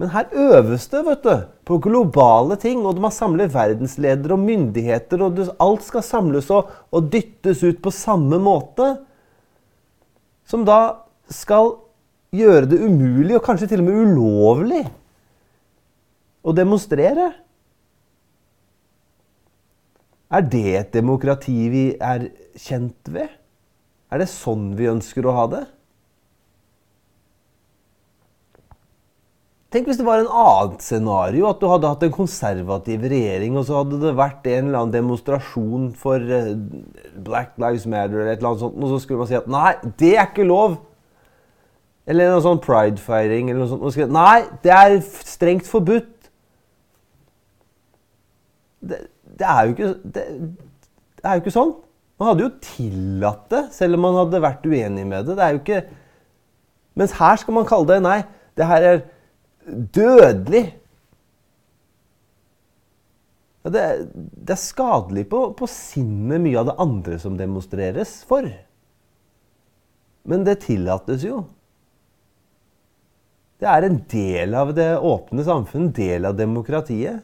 Men 0.01 0.11
her 0.11 0.33
øves 0.35 0.89
det 0.91 1.05
vet 1.07 1.23
du, 1.23 1.35
på 1.69 1.79
globale 1.83 2.57
ting, 2.59 2.81
og 2.83 2.99
man 2.99 3.15
samler 3.15 3.53
verdensledere 3.53 4.35
og 4.35 4.43
myndigheter, 4.43 5.23
og 5.23 5.39
alt 5.63 5.85
skal 5.87 6.03
samles 6.03 6.49
og, 6.51 6.73
og 6.91 7.07
dyttes 7.13 7.63
ut 7.63 7.79
på 7.85 7.93
samme 7.95 8.41
måte. 8.43 8.97
Som 10.49 10.65
da 10.67 11.07
skal 11.31 11.77
gjøre 12.33 12.69
det 12.71 12.81
umulig, 12.81 13.37
og 13.37 13.45
kanskje 13.45 13.69
til 13.73 13.83
og 13.83 13.89
med 13.89 14.01
ulovlig, 14.07 14.83
å 16.43 16.55
demonstrere. 16.57 17.29
Er 20.33 20.49
det 20.49 20.67
et 20.79 20.95
demokrati 20.97 21.55
vi 21.71 21.85
er 22.01 22.31
kjent 22.59 23.13
ved? 23.13 23.29
Er 24.13 24.23
det 24.23 24.33
sånn 24.33 24.73
vi 24.79 24.89
ønsker 24.91 25.29
å 25.29 25.37
ha 25.37 25.45
det? 25.53 25.63
Tenk 29.73 29.87
hvis 29.89 29.97
det 30.01 30.05
var 30.05 30.21
en 30.21 30.29
annet 30.29 30.83
scenario, 30.85 31.47
at 31.49 31.61
du 31.61 31.65
hadde 31.71 31.89
hatt 31.89 32.03
en 32.05 32.13
konservativ 32.13 33.07
regjering, 33.09 33.55
og 33.57 33.65
så 33.69 33.79
hadde 33.79 34.01
det 34.03 34.13
vært 34.19 34.49
en 34.53 34.67
eller 34.67 34.83
annen 34.83 34.93
demonstrasjon 34.93 35.87
for 35.97 36.21
eh, 36.21 36.51
Black 37.25 37.55
Lives 37.61 37.87
Matter, 37.89 38.21
eller 38.21 38.35
et 38.35 38.43
eller 38.43 38.51
annet 38.51 38.65
sånt, 38.67 38.77
og 38.77 38.93
så 38.93 38.99
skulle 39.01 39.23
man 39.23 39.31
si 39.31 39.39
at 39.39 39.49
nei, 39.53 39.73
det 40.01 40.11
er 40.17 40.29
ikke 40.29 40.49
lov. 40.49 40.77
Eller 42.11 42.33
en 42.33 42.43
sånn 42.43 42.61
pride-feiring 42.63 43.53
eller 43.53 43.63
noe 43.63 43.93
sånt. 43.93 44.11
Nei, 44.11 44.43
det 44.65 44.75
er 44.75 44.97
strengt 45.05 45.69
forbudt. 45.71 46.11
Det, 48.83 48.99
det 49.39 49.47
er 49.47 49.69
jo 49.69 49.75
ikke 49.77 49.91
det, 50.03 50.27
det, 50.27 51.23
er 51.23 51.37
jo 51.37 51.45
ikke 51.45 51.55
sånn. 51.55 51.73
Man 52.19 52.33
hadde 52.33 52.47
jo 52.47 52.53
tillatt 52.63 53.45
det, 53.53 53.63
selv 53.75 53.99
om 53.99 54.07
man 54.09 54.19
hadde 54.19 54.43
vært 54.43 54.67
uenig 54.67 55.07
med 55.07 55.29
det. 55.29 55.37
Det 55.39 55.47
er 55.47 55.57
jo 55.57 55.65
ikke 55.65 55.83
Mens 56.99 57.15
her 57.17 57.39
skal 57.41 57.55
man 57.57 57.65
kalle 57.65 57.89
det 57.89 58.03
Nei, 58.05 58.19
det 58.59 58.67
her 58.69 58.85
er 58.85 58.99
dødelig. 59.97 60.67
Ja, 63.63 63.71
det, 63.73 63.85
det, 64.13 64.53
er 64.53 64.61
skadelig 64.61 65.25
på, 65.31 65.41
på 65.57 65.69
sinnet, 65.71 66.43
mye 66.43 66.59
av 66.61 66.69
det 66.69 66.75
andre 66.83 67.17
som 67.23 67.39
demonstreres 67.39 68.19
for. 68.29 68.51
Men 70.29 70.45
det 70.45 70.59
tillates 70.67 71.25
jo. 71.25 71.45
Det 73.63 73.71
er 73.71 73.85
en 73.87 74.01
del 74.11 74.57
av 74.59 74.73
det 74.75 74.89
åpne 74.99 75.45
samfunn, 75.47 75.85
en 75.87 75.95
del 75.95 76.27
av 76.27 76.35
demokratiet. 76.35 77.23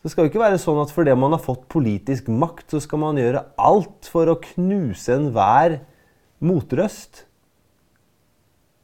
Det 0.00 0.10
skal 0.12 0.26
jo 0.26 0.30
ikke 0.30 0.42
være 0.42 0.58
sånn 0.60 0.80
at 0.82 0.92
fordi 0.92 1.14
man 1.16 1.32
har 1.32 1.40
fått 1.40 1.64
politisk 1.72 2.28
makt, 2.28 2.66
så 2.72 2.82
skal 2.84 3.00
man 3.00 3.20
gjøre 3.20 3.46
alt 3.60 4.08
for 4.12 4.28
å 4.28 4.36
knuse 4.44 5.16
enhver 5.16 5.78
motrøst. 6.44 7.24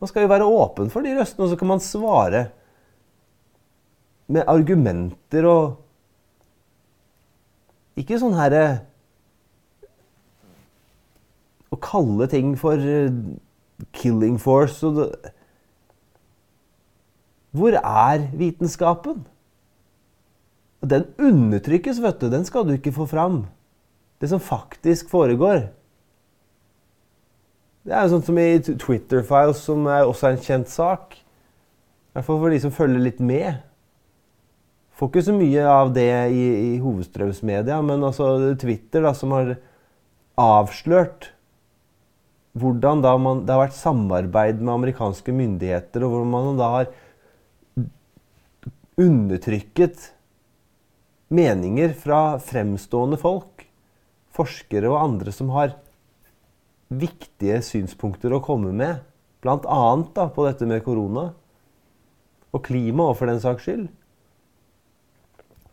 Man 0.00 0.08
skal 0.08 0.24
jo 0.24 0.32
være 0.32 0.48
åpen 0.48 0.88
for 0.92 1.04
de 1.04 1.12
røstene, 1.16 1.44
og 1.44 1.52
så 1.52 1.60
kan 1.60 1.72
man 1.74 1.84
svare 1.84 2.46
med 4.32 4.48
argumenter 4.50 5.46
og 5.46 5.82
Ikke 7.96 8.18
sånn 8.20 8.34
herre 8.36 8.64
Å 11.72 11.78
kalle 11.80 12.26
ting 12.28 12.50
for 12.60 12.76
eh, 12.82 13.14
killing 13.96 14.36
force 14.42 14.82
og 14.84 14.98
det, 14.98 15.35
Hvor 17.56 17.76
er 17.78 18.26
vitenskapen? 18.36 19.24
Den 20.86 21.06
undertrykkes, 21.18 22.00
vet 22.02 22.20
du. 22.20 22.28
Den 22.30 22.44
skal 22.46 22.66
du 22.66 22.74
ikke 22.76 22.94
få 22.94 23.06
fram. 23.10 23.46
Det 24.20 24.30
som 24.30 24.42
faktisk 24.42 25.10
foregår. 25.12 25.68
Det 27.86 27.94
er 27.94 28.04
jo 28.04 28.16
sånn 28.16 28.26
som 28.26 28.38
i 28.42 28.48
Twitter-files, 28.60 29.62
som 29.62 29.86
er 29.88 30.04
også 30.04 30.32
en 30.32 30.42
kjent 30.42 30.70
sak. 30.72 31.14
I 31.16 32.18
hvert 32.18 32.26
fall 32.26 32.40
for 32.42 32.52
de 32.52 32.60
som 32.64 32.74
følger 32.74 33.02
litt 33.02 33.22
med. 33.22 33.62
Får 34.96 35.10
ikke 35.12 35.26
så 35.26 35.36
mye 35.36 35.64
av 35.68 35.92
det 35.94 36.10
i, 36.32 36.44
i 36.72 36.76
hovedstrømsmedia, 36.80 37.78
men 37.84 38.04
altså 38.08 38.54
Twitter, 38.58 39.04
da, 39.04 39.12
som 39.14 39.34
har 39.36 39.54
avslørt 40.40 41.30
hvordan 42.56 43.02
da 43.04 43.12
man, 43.20 43.42
det 43.44 43.52
har 43.52 43.66
vært 43.66 43.76
samarbeid 43.76 44.62
med 44.62 44.72
amerikanske 44.72 45.34
myndigheter, 45.36 46.04
og 46.06 46.14
hvordan 46.14 46.30
man 46.32 46.60
da 46.60 46.70
har 46.72 46.94
undertrykket 48.96 50.12
meninger 51.28 51.92
fra 51.98 52.38
fremstående 52.40 53.18
folk, 53.20 53.66
forskere 54.36 54.88
og 54.92 55.00
andre 55.00 55.34
som 55.34 55.50
har 55.54 55.74
viktige 56.88 57.58
synspunkter 57.66 58.32
å 58.32 58.42
komme 58.44 58.72
med, 58.76 59.02
bl.a. 59.42 60.28
på 60.32 60.46
dette 60.46 60.68
med 60.68 60.84
korona 60.86 61.30
og 62.54 62.62
klima, 62.64 63.10
og 63.10 63.18
for 63.18 63.28
den 63.28 63.42
saks 63.42 63.66
skyld. 63.66 63.88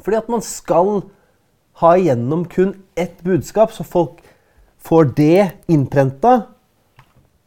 Fordi 0.03 0.19
at 0.19 0.31
man 0.31 0.43
skal 0.43 1.05
ha 1.79 1.93
igjennom 1.95 2.43
kun 2.49 2.75
ett 2.99 3.21
budskap, 3.23 3.71
så 3.71 3.85
folk 3.87 4.19
får 4.83 5.13
det 5.15 5.51
innprenta. 5.71 6.49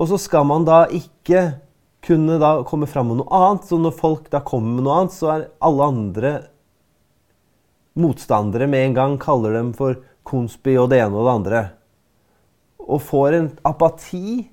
Og 0.01 0.09
så 0.09 0.19
skal 0.21 0.47
man 0.49 0.65
da 0.65 0.85
ikke 0.93 1.59
kunne 2.07 2.39
da 2.39 2.53
komme 2.67 2.87
fram 2.87 3.11
med 3.11 3.21
noe 3.21 3.31
annet. 3.35 3.67
Så 3.67 3.79
når 3.81 3.97
folk 3.99 4.31
da 4.33 4.43
kommer 4.47 4.77
med 4.77 4.87
noe 4.87 5.01
annet, 5.01 5.17
så 5.17 5.33
er 5.33 5.49
alle 5.65 5.91
andre 5.91 6.35
motstandere 7.97 8.69
med 8.69 8.91
en 8.91 8.97
gang 8.97 9.19
kaller 9.21 9.57
dem 9.57 9.73
for 9.77 9.97
konspi 10.27 10.77
og 10.77 10.91
det 10.93 11.01
ene 11.03 11.17
og 11.17 11.27
det 11.27 11.35
andre. 11.35 11.63
Og 12.87 13.03
får 13.03 13.39
en 13.39 13.53
apati 13.67 14.49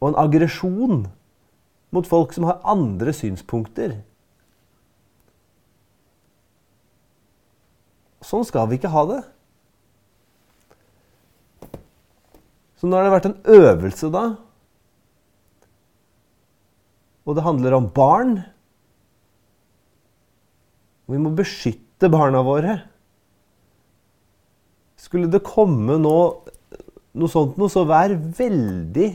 og 0.00 0.10
en 0.10 0.20
aggresjon 0.22 1.04
mot 1.90 2.06
folk 2.06 2.32
som 2.34 2.46
har 2.48 2.62
andre 2.68 3.12
synspunkter. 3.14 3.98
Sånn 8.24 8.46
skal 8.46 8.68
vi 8.70 8.78
ikke 8.78 8.92
ha 8.92 9.04
det. 9.10 9.20
Så 12.80 12.88
nå 12.88 12.96
har 12.96 13.04
det 13.04 13.12
vært 13.12 13.28
en 13.28 13.40
øvelse, 13.52 14.08
da. 14.12 14.24
Og 17.30 17.36
det 17.38 17.46
handler 17.46 17.76
om 17.76 17.86
barn. 17.94 18.40
Vi 21.10 21.18
må 21.18 21.30
beskytte 21.38 22.10
barna 22.10 22.42
våre. 22.42 22.80
Skulle 24.98 25.30
det 25.30 25.44
komme 25.46 25.96
noe, 26.02 26.50
noe 27.14 27.30
sånt 27.30 27.56
noe, 27.58 27.70
så 27.70 27.86
vær 27.88 28.12
veldig 28.14 29.08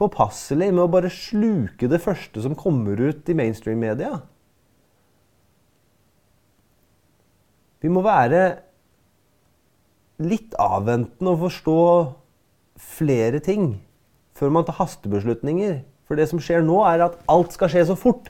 påpasselig 0.00 0.68
med 0.72 0.84
å 0.84 0.90
bare 0.92 1.12
sluke 1.12 1.88
det 1.90 2.00
første 2.02 2.44
som 2.44 2.56
kommer 2.58 3.00
ut 3.00 3.28
i 3.28 3.36
mainstream-media. 3.38 4.20
Vi 7.82 7.90
må 7.90 8.04
være 8.04 8.42
litt 10.22 10.54
avventende 10.60 11.32
og 11.32 11.48
forstå 11.48 11.78
flere 12.92 13.40
ting 13.42 13.72
før 14.38 14.52
man 14.54 14.66
tar 14.68 14.78
hastebeslutninger. 14.78 15.80
For 16.12 16.20
det 16.20 16.26
som 16.28 16.40
skjer 16.44 16.60
nå, 16.60 16.74
er 16.84 17.00
at 17.06 17.14
alt 17.32 17.54
skal 17.56 17.70
skje 17.72 17.86
så 17.88 17.94
fort. 17.96 18.26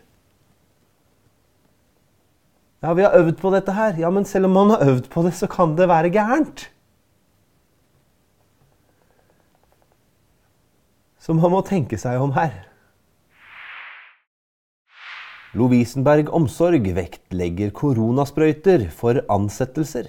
Ja, 2.79 2.93
vi 2.95 3.03
har 3.03 3.17
øvd 3.19 3.41
på 3.41 3.51
dette 3.51 3.75
her. 3.75 3.99
Ja, 3.99 4.07
men 4.15 4.23
selv 4.23 4.47
om 4.47 4.55
man 4.55 4.71
har 4.71 4.85
øvd 4.87 5.09
på 5.11 5.25
det, 5.27 5.33
så 5.35 5.49
kan 5.51 5.75
det 5.75 5.89
være 5.91 6.13
gærent. 6.15 6.69
Så 11.19 11.35
man 11.35 11.51
må 11.51 11.65
tenke 11.67 11.99
seg 11.99 12.23
om 12.23 12.37
her. 12.39 12.55
Lovisenberg 15.59 16.31
Omsorg 16.31 16.87
vektlegger 16.95 17.75
koronasprøyter 17.75 18.93
for 18.95 19.25
ansettelser. 19.27 20.07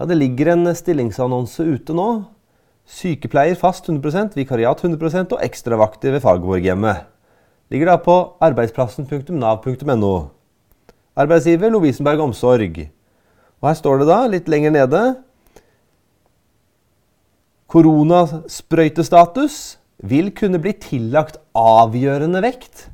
Ja, 0.00 0.08
Det 0.08 0.16
ligger 0.16 0.54
en 0.56 0.72
stillingsannonse 0.72 1.68
ute 1.76 1.92
nå 1.92 2.12
Sykepleier 2.88 3.56
fast 3.58 3.88
100% 3.88 4.36
vikariat 4.36 4.84
100 4.84 5.32
og 5.32 5.40
ekstravakter 5.44 6.16
ved 6.16 6.24
Fagerborg-hjemmet. 6.24 7.04
Ligger 7.72 7.92
da 7.92 7.96
på 7.96 8.16
arbeidsplassen.nav.no. 8.40 10.14
Arbeidsgiver 11.16 11.70
Lovisenberg 11.70 12.20
Omsorg. 12.20 12.88
Og 13.60 13.68
her 13.68 13.78
står 13.78 14.02
det 14.02 14.08
da, 14.08 14.24
litt 14.26 14.50
lenger 14.50 14.74
nede 14.74 15.02
Koronasprøytestatus 17.72 19.78
vil 20.04 20.28
kunne 20.36 20.58
bli 20.60 20.74
tillagt 20.76 21.38
avgjørende 21.56 22.42
vekt 22.44 22.88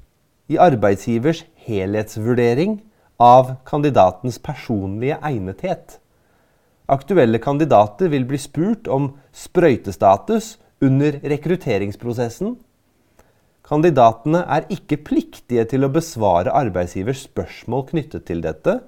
i 0.53 0.59
arbeidsgivers 0.61 1.41
helhetsvurdering 1.67 2.77
av 3.19 3.57
kandidatens 3.67 4.39
personlige 4.39 5.19
egnethet. 5.19 5.99
Aktuelle 6.89 7.37
kandidater 7.39 8.09
vil 8.09 8.25
bli 8.25 8.39
spurt 8.41 8.89
om 8.89 9.11
sprøytestatus 9.37 10.55
under 10.85 11.19
rekrutteringsprosessen. 11.21 12.55
Kandidatene 13.69 14.41
er 14.49 14.65
ikke 14.73 14.97
pliktige 15.05 15.67
til 15.69 15.85
å 15.85 15.93
besvare 15.93 16.55
arbeidsgivers 16.57 17.27
spørsmål 17.29 17.85
knyttet 17.91 18.25
til 18.31 18.41
dette. 18.41 18.79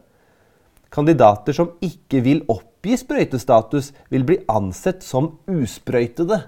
Kandidater 0.91 1.55
som 1.55 1.75
ikke 1.85 2.23
vil 2.25 2.41
oppgi 2.49 2.97
sprøytestatus, 3.03 3.93
vil 4.09 4.25
bli 4.25 4.39
ansett 4.49 5.05
som 5.05 5.35
usprøytede. 5.45 6.41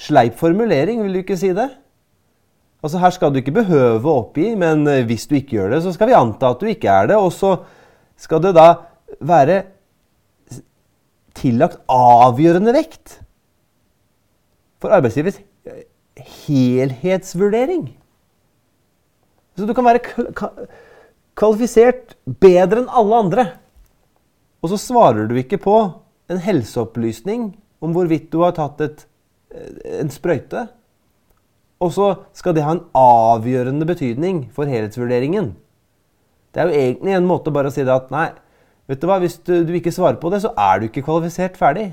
Sleip 0.00 0.36
formulering, 0.36 1.00
vil 1.04 1.16
du 1.16 1.22
ikke 1.24 1.40
si 1.40 1.54
det? 1.56 1.70
Altså 2.80 3.00
Her 3.02 3.12
skal 3.12 3.32
du 3.32 3.40
ikke 3.40 3.58
behøve 3.60 4.08
å 4.08 4.22
oppgi, 4.22 4.54
men 4.58 4.86
eh, 4.88 5.04
hvis 5.08 5.26
du 5.28 5.36
ikke 5.36 5.58
gjør 5.58 5.74
det, 5.74 5.82
så 5.84 5.92
skal 5.92 6.08
vi 6.10 6.16
anta 6.16 6.54
at 6.54 6.62
du 6.62 6.70
ikke 6.70 6.88
er 6.92 7.10
det. 7.12 7.18
Og 7.20 7.32
så 7.36 7.58
skal 8.20 8.40
det 8.44 8.54
da 8.56 8.68
være 9.20 9.62
tillagt 11.36 11.80
avgjørende 11.92 12.72
vekt 12.74 13.20
for 14.80 14.92
arbeidsgivers 14.96 15.40
helhetsvurdering. 16.46 17.84
Så 19.56 19.68
du 19.68 19.74
kan 19.76 19.84
være 19.84 20.00
kvalifisert 21.38 22.16
bedre 22.40 22.82
enn 22.82 22.92
alle 22.92 23.22
andre. 23.24 23.46
Og 24.64 24.72
så 24.72 24.80
svarer 24.80 25.28
du 25.28 25.36
ikke 25.40 25.60
på 25.60 25.76
en 26.30 26.40
helseopplysning 26.40 27.50
om 27.80 27.94
hvorvidt 27.96 28.28
du 28.32 28.42
har 28.44 28.54
tatt 28.56 28.80
et, 28.84 29.06
en 30.00 30.12
sprøyte. 30.12 30.66
Og 31.80 31.92
så 31.96 32.10
skal 32.36 32.54
det 32.56 32.64
ha 32.66 32.74
en 32.76 32.84
avgjørende 32.96 33.86
betydning 33.88 34.44
for 34.52 34.68
helhetsvurderingen. 34.68 35.54
Det 36.54 36.60
er 36.60 36.68
jo 36.68 36.76
egentlig 36.76 37.14
en 37.16 37.28
måte 37.28 37.52
bare 37.54 37.70
å 37.70 37.74
si 37.74 37.84
det 37.86 37.94
at 37.94 38.10
nei, 38.12 38.28
vet 38.90 39.00
du 39.00 39.06
hva, 39.08 39.20
hvis 39.22 39.38
du, 39.46 39.54
du 39.64 39.72
ikke 39.78 39.94
svarer 39.94 40.18
på 40.20 40.32
det, 40.32 40.42
så 40.44 40.52
er 40.58 40.80
du 40.80 40.88
ikke 40.88 41.04
kvalifisert 41.06 41.56
ferdig. 41.60 41.92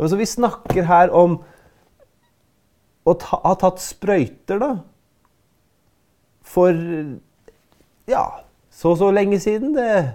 Altså, 0.00 0.16
vi 0.16 0.28
snakker 0.28 0.88
her 0.88 1.12
om 1.12 1.40
å 3.04 3.16
ta, 3.20 3.40
ha 3.44 3.56
tatt 3.60 3.82
sprøyter, 3.84 4.60
da. 4.60 4.70
For 6.50 6.74
ja, 8.10 8.24
så 8.70 8.94
så 8.96 9.10
lenge 9.14 9.38
siden. 9.40 9.74
Det 9.76 10.14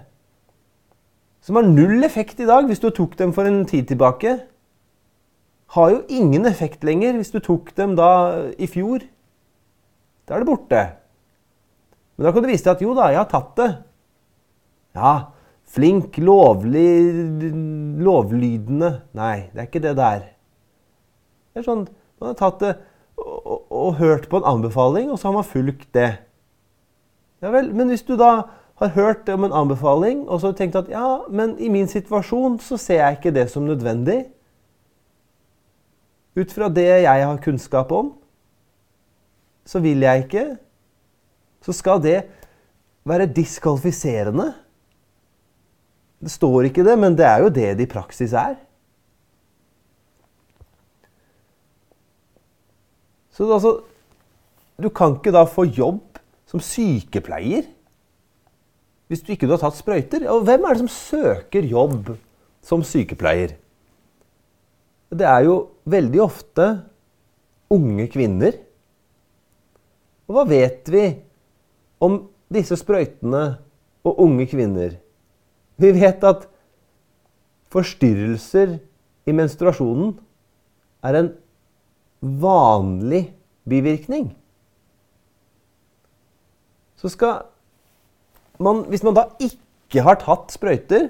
Som 1.41 1.55
har 1.55 1.67
null 1.69 2.03
effekt 2.03 2.39
i 2.41 2.49
dag 2.49 2.65
hvis 2.65 2.81
du 2.81 2.89
tok 2.89 3.17
dem 3.19 3.33
for 3.33 3.45
en 3.45 3.65
tid 3.69 3.87
tilbake. 3.87 4.39
Har 5.75 5.91
jo 5.91 6.03
ingen 6.07 6.47
effekt 6.47 6.85
lenger 6.87 7.17
hvis 7.19 7.33
du 7.33 7.41
tok 7.43 7.73
dem 7.75 7.97
da 7.99 8.09
i 8.57 8.67
fjor. 8.71 9.03
Da 10.25 10.35
er 10.35 10.43
det 10.43 10.49
borte. 10.49 10.83
Men 12.15 12.27
da 12.27 12.31
kan 12.31 12.45
du 12.45 12.49
vise 12.49 12.63
deg 12.63 12.77
at 12.77 12.83
jo 12.85 12.95
da, 12.95 13.09
jeg 13.11 13.19
har 13.19 13.31
tatt 13.31 13.51
det. 13.59 13.69
Ja, 14.95 15.13
flink, 15.67 16.15
lovlig, 16.23 16.87
lovlydende 17.99 18.91
Nei, 19.17 19.49
det 19.51 19.61
er 19.61 19.67
ikke 19.67 19.83
det 19.83 19.95
der. 19.99 20.27
Det 21.51 21.63
er 21.63 21.67
sånn 21.67 21.87
man 22.21 22.31
har 22.31 22.37
tatt 22.39 22.61
det 22.63 22.75
og, 23.19 23.39
og, 23.43 23.59
og, 23.69 23.89
hørt 23.99 24.29
på 24.31 24.39
en 24.39 24.47
anbefaling, 24.47 25.09
og 25.11 25.19
så 25.19 25.29
har 25.29 25.35
man 25.37 25.47
fulgt 25.47 25.89
det. 25.95 26.11
Ja 27.43 27.51
vel, 27.51 27.73
Men 27.75 27.91
hvis 27.91 28.03
du 28.07 28.15
da 28.19 28.47
har 28.79 28.91
hørt 28.95 29.29
om 29.29 29.43
en 29.43 29.55
anbefaling, 29.55 30.25
og 30.29 30.39
så 30.39 30.51
har 30.51 30.57
tenkt 30.59 30.75
at 30.75 30.89
ja, 30.91 31.21
men 31.29 31.55
i 31.59 31.69
min 31.71 31.87
situasjon 31.87 32.59
så 32.59 32.77
ser 32.79 33.01
jeg 33.01 33.19
ikke 33.19 33.35
det 33.35 33.49
som 33.51 33.67
nødvendig. 33.67 34.25
Ut 36.35 36.51
fra 36.51 36.67
det 36.67 36.87
jeg 37.05 37.25
har 37.25 37.41
kunnskap 37.43 37.91
om, 37.95 38.11
så 39.65 39.79
vil 39.81 40.03
jeg 40.03 40.25
ikke. 40.25 40.45
Så 41.65 41.73
skal 41.73 42.01
det 42.03 42.19
være 43.07 43.29
diskvalifiserende. 43.31 44.51
Det 46.21 46.31
står 46.31 46.69
ikke 46.69 46.85
det, 46.85 46.97
men 46.99 47.15
det 47.17 47.25
er 47.25 47.43
jo 47.43 47.49
det 47.53 47.71
det 47.77 47.87
i 47.87 47.91
praksis 47.91 48.33
er. 48.33 48.57
Så 53.35 53.47
altså, 53.51 53.79
du 54.81 54.89
kan 54.89 55.17
ikke 55.17 55.33
da 55.35 55.43
få 55.47 55.67
jobb 55.67 56.19
som 56.47 56.61
sykepleier 56.63 57.65
hvis 59.05 59.21
du 59.21 59.33
ikke 59.33 59.47
har 59.51 59.59
tatt 59.61 59.77
sprøyter. 59.77 60.23
Og 60.31 60.45
hvem 60.47 60.63
er 60.65 60.73
det 60.73 60.85
som 60.85 60.91
søker 60.91 61.67
jobb 61.67 62.15
som 62.65 62.81
sykepleier? 62.85 63.53
Det 65.09 65.27
er 65.27 65.45
jo 65.45 65.55
veldig 65.85 66.21
ofte 66.23 66.67
unge 67.73 68.07
kvinner. 68.11 68.57
Og 70.25 70.37
hva 70.37 70.45
vet 70.49 70.89
vi 70.89 71.05
om 72.03 72.23
disse 72.53 72.77
sprøytene 72.79 73.43
og 74.05 74.21
unge 74.25 74.47
kvinner? 74.49 74.97
Vi 75.77 75.91
vet 75.95 76.23
at 76.25 76.45
forstyrrelser 77.73 78.77
i 79.25 79.33
menstruasjonen 79.35 80.15
er 81.05 81.19
en 81.19 81.31
vanlig 82.21 83.27
bivirkning, 83.69 84.31
så 86.95 87.09
skal 87.11 87.43
man 88.59 88.85
Hvis 88.87 89.03
man 89.03 89.13
da 89.17 89.25
ikke 89.43 89.99
har 90.01 90.15
tatt 90.15 90.53
sprøyter, 90.55 91.09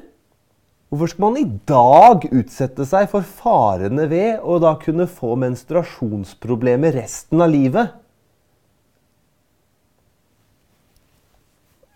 hvorfor 0.95 1.11
skal 1.11 1.25
man 1.25 1.37
i 1.41 1.49
dag 1.67 2.25
utsette 2.31 2.87
seg 2.87 3.09
for 3.11 3.27
farene 3.27 4.07
ved 4.11 4.41
å 4.41 4.57
da 4.63 4.73
kunne 4.81 5.07
få 5.11 5.35
menstruasjonsproblemer 5.43 6.95
resten 6.95 7.43
av 7.43 7.51
livet? 7.51 7.93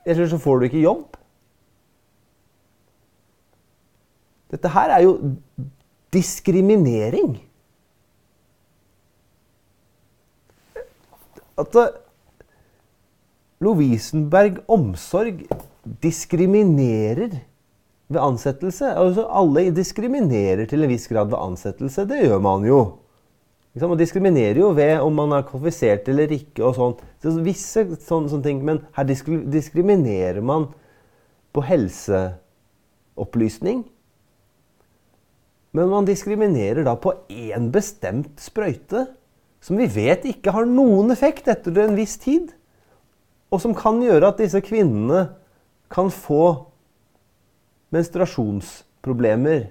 Eller 0.09 0.29
så 0.29 0.39
får 0.41 0.59
du 0.59 0.69
ikke 0.69 0.83
jobb. 0.83 1.19
Dette 4.49 4.71
her 4.73 4.95
er 4.95 5.05
jo 5.05 5.13
diskriminering. 6.13 7.37
at 11.59 11.75
Lovisenberg 13.59 14.61
omsorg 14.71 15.43
diskriminerer 16.03 17.41
ved 18.09 18.21
ansettelse. 18.21 18.95
Altså, 18.97 19.27
alle 19.29 19.75
diskriminerer 19.75 20.65
til 20.69 20.83
en 20.83 20.89
viss 20.91 21.07
grad 21.11 21.27
ved 21.29 21.39
ansettelse. 21.39 22.05
Det 22.09 22.23
gjør 22.25 22.39
man 22.43 22.65
jo. 22.67 22.79
Man 23.79 23.99
diskriminerer 23.99 24.59
jo 24.59 24.69
ved 24.75 24.99
om 24.99 25.13
man 25.15 25.31
er 25.37 25.47
kvalifisert 25.47 26.07
eller 26.09 26.27
ikke. 26.33 26.63
og 26.65 26.75
sånn. 26.75 26.95
Så 27.21 27.29
visse 27.45 27.97
sånne, 28.01 28.29
sånne, 28.31 28.43
ting, 28.43 28.65
Men 28.65 28.79
her 28.97 29.05
diskriminerer 29.05 30.41
man 30.41 30.67
på 31.53 31.61
helseopplysning. 31.61 33.83
Men 35.71 35.89
man 35.89 36.05
diskriminerer 36.05 36.83
da 36.83 36.95
på 36.97 37.13
én 37.29 37.71
bestemt 37.71 38.39
sprøyte 38.41 39.07
som 39.61 39.77
vi 39.77 39.87
vet 39.91 40.25
ikke 40.29 40.53
har 40.55 40.67
noen 40.67 41.11
effekt 41.13 41.49
etter 41.51 41.75
en 41.83 41.97
viss 41.97 42.15
tid, 42.21 42.53
og 43.51 43.61
som 43.61 43.75
kan 43.75 43.99
gjøre 44.01 44.31
at 44.31 44.41
disse 44.41 44.61
kvinnene 44.63 45.27
kan 45.91 46.11
få 46.13 46.68
menstruasjonsproblemer. 47.95 49.69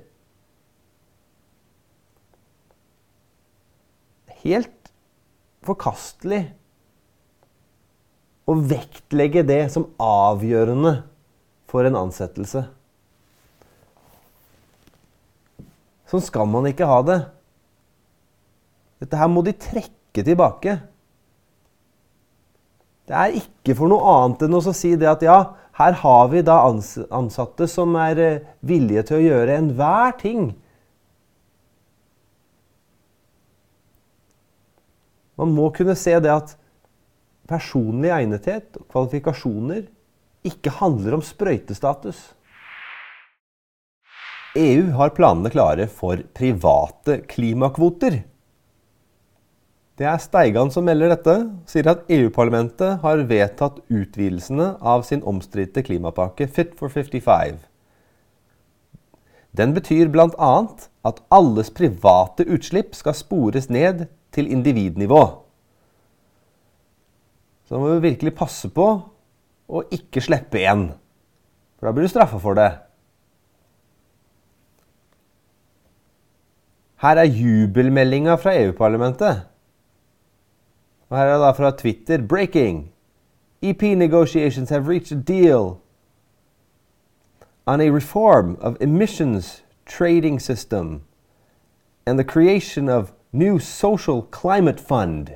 Helt 4.43 4.93
forkastelig 5.67 6.45
å 8.49 8.55
vektlegge 8.57 9.45
det 9.47 9.63
som 9.75 9.89
avgjørende 10.01 10.95
for 11.69 11.85
en 11.85 11.99
ansettelse. 12.01 12.65
Sånn 16.09 16.25
skal 16.25 16.49
man 16.49 16.71
ikke 16.71 16.89
ha 16.89 17.03
det. 17.05 17.19
Dette 19.03 19.19
her 19.21 19.29
må 19.31 19.45
de 19.45 19.53
trekke 19.53 20.25
tilbake. 20.25 20.79
Det 23.09 23.17
er 23.17 23.37
ikke 23.37 23.77
for 23.77 23.93
noe 23.93 24.15
annet 24.15 24.47
enn 24.47 24.57
å 24.57 24.63
si 24.73 24.95
det 25.01 25.09
at 25.11 25.23
ja, 25.25 25.39
her 25.79 25.93
har 25.93 26.29
vi 26.33 26.43
da 26.43 26.57
ansatte 26.67 27.69
som 27.71 27.95
er 28.01 28.19
eh, 28.23 28.47
villige 28.67 29.05
til 29.09 29.19
å 29.19 29.27
gjøre 29.27 29.59
enhver 29.61 30.17
ting. 30.19 30.49
Man 35.39 35.55
må 35.55 35.69
kunne 35.75 35.95
se 35.99 36.17
det 36.19 36.33
at 36.35 36.57
personlig 37.49 38.11
egnethet 38.11 38.75
og 38.81 38.89
kvalifikasjoner 38.91 39.87
ikke 40.49 40.75
handler 40.81 41.19
om 41.19 41.23
sprøytestatus. 41.25 42.19
EU 44.59 44.91
har 44.99 45.15
planene 45.15 45.53
klare 45.53 45.87
for 45.93 46.25
private 46.35 47.21
klimakvoter. 47.31 48.25
Det 49.99 50.07
er 50.07 50.21
Steigan 50.23 50.69
som 50.71 50.85
melder 50.87 51.11
dette, 51.11 51.33
sier 51.67 51.89
at 51.91 52.05
EU-parlamentet 52.15 53.01
har 53.03 53.25
vedtatt 53.27 53.81
utvidelsene 53.91 54.77
av 54.79 55.03
sin 55.09 55.25
omstridte 55.27 55.83
klimapakke 55.83 56.47
Fit 56.47 56.77
for 56.79 56.93
55. 56.95 57.59
Den 59.59 59.75
betyr 59.75 60.07
bl.a. 60.15 60.53
at 61.03 61.21
alles 61.35 61.73
private 61.75 62.47
utslipp 62.47 62.95
skal 62.95 63.19
spores 63.19 63.67
ned 63.75 64.07
til 64.31 64.47
individnivå. 64.55 65.25
Så 67.67 67.75
da 67.75 67.83
må 67.83 67.97
vi 67.97 68.07
virkelig 68.07 68.37
passe 68.39 68.71
på 68.71 68.87
å 69.67 69.85
ikke 69.91 70.23
slippe 70.23 70.63
igjen. 70.63 70.93
For 71.75 71.91
da 71.91 71.97
blir 71.97 72.07
du 72.07 72.15
straffa 72.15 72.39
for 72.39 72.55
det. 72.55 72.71
Her 77.03 77.19
er 77.19 77.35
jubelmeldinga 77.35 78.39
fra 78.39 78.55
EU-parlamentet. 78.63 79.49
Og 81.09 81.19
her 81.19 81.25
er 81.25 81.33
det 81.33 81.47
da 81.47 81.51
fra 81.51 81.71
Twitter 81.71 82.27
breaking. 82.27 82.93
EP 83.63 83.83
negotiations 83.83 84.71
have 84.71 84.89
reached 84.89 85.19
a 85.19 85.23
deal 85.23 85.81
on 87.67 87.81
a 87.81 87.91
reform 87.91 88.57
of 88.61 88.77
emissions 88.81 89.65
trading 89.87 90.41
system 90.41 91.03
and 92.07 92.19
the 92.19 92.25
creation 92.25 92.89
of 92.89 93.13
new 93.33 93.59
social 93.59 94.23
climate 94.33 94.81
fund. 94.81 95.29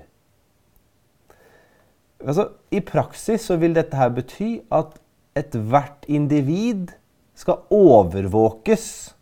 Altså, 2.20 2.48
I 2.70 2.80
praksis 2.80 3.40
så 3.40 3.56
vil 3.56 3.74
dette 3.74 3.96
her 3.96 4.08
bety 4.08 4.58
at 4.72 4.98
ethvert 5.36 6.04
individ 6.08 6.88
skal 7.34 7.54
overvåkes. 7.70 9.16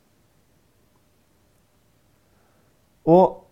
Og 3.05 3.47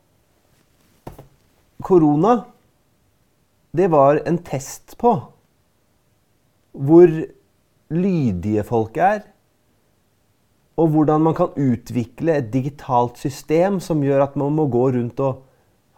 korona 1.82 2.36
det 3.76 3.90
var 3.92 4.22
en 4.26 4.38
test 4.44 4.96
på 5.00 5.16
hvor 6.78 7.10
lydige 7.90 8.62
folk 8.64 8.96
er, 8.96 9.20
og 10.78 10.92
hvordan 10.94 11.24
man 11.26 11.34
kan 11.34 11.56
utvikle 11.58 12.36
et 12.38 12.52
digitalt 12.52 13.18
system 13.18 13.80
som 13.82 14.02
gjør 14.04 14.28
at 14.28 14.36
man 14.38 14.54
må 14.54 14.68
gå 14.70 14.84
rundt 14.94 15.20
og 15.20 15.42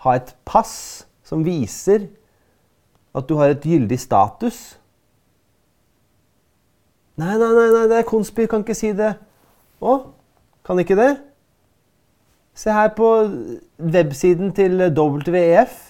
ha 0.07 0.15
et 0.17 0.33
pass 0.49 1.05
som 1.27 1.45
viser 1.45 2.07
at 3.15 3.29
du 3.29 3.37
har 3.37 3.53
et 3.53 3.67
gyldig 3.67 3.99
status. 4.01 4.79
Nei, 7.21 7.35
nei, 7.37 7.51
nei, 7.53 7.67
nei 7.75 7.85
det 7.91 7.99
er 7.99 8.09
konspir, 8.09 8.49
kan 8.49 8.65
ikke 8.65 8.79
si 8.79 8.95
det. 8.97 9.13
Å, 9.85 9.99
kan 10.65 10.81
ikke 10.81 10.97
det? 10.97 11.11
Se 12.57 12.73
her 12.73 12.95
på 12.97 13.11
websiden 13.79 14.55
til 14.57 14.81
WEF. 14.81 15.90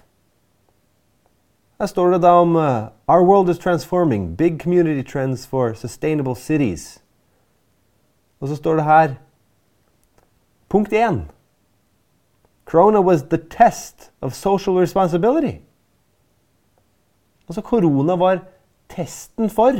Her 1.80 1.86
står 1.86 2.10
det 2.10 2.22
da 2.22 2.28
om 2.28 2.56
uh, 2.56 2.88
Our 3.08 3.24
world 3.24 3.48
is 3.48 3.58
transforming. 3.58 4.36
Big 4.36 4.60
community 4.60 5.02
trends 5.12 5.46
for 5.46 5.72
sustainable 5.74 6.36
cities. 6.36 7.02
Og 8.40 8.48
så 8.48 8.56
står 8.56 8.74
det 8.74 8.84
her 8.84 9.14
Punkt 10.68 10.92
1. 10.92 11.26
Corona 12.64 13.00
was 13.00 13.22
the 13.22 13.38
test 13.50 14.10
of 14.20 14.32
social 14.32 14.76
responsibility. 14.76 15.56
Altså 17.48 17.60
korona 17.60 18.16
var 18.16 18.38
testen 18.88 19.50
for 19.50 19.72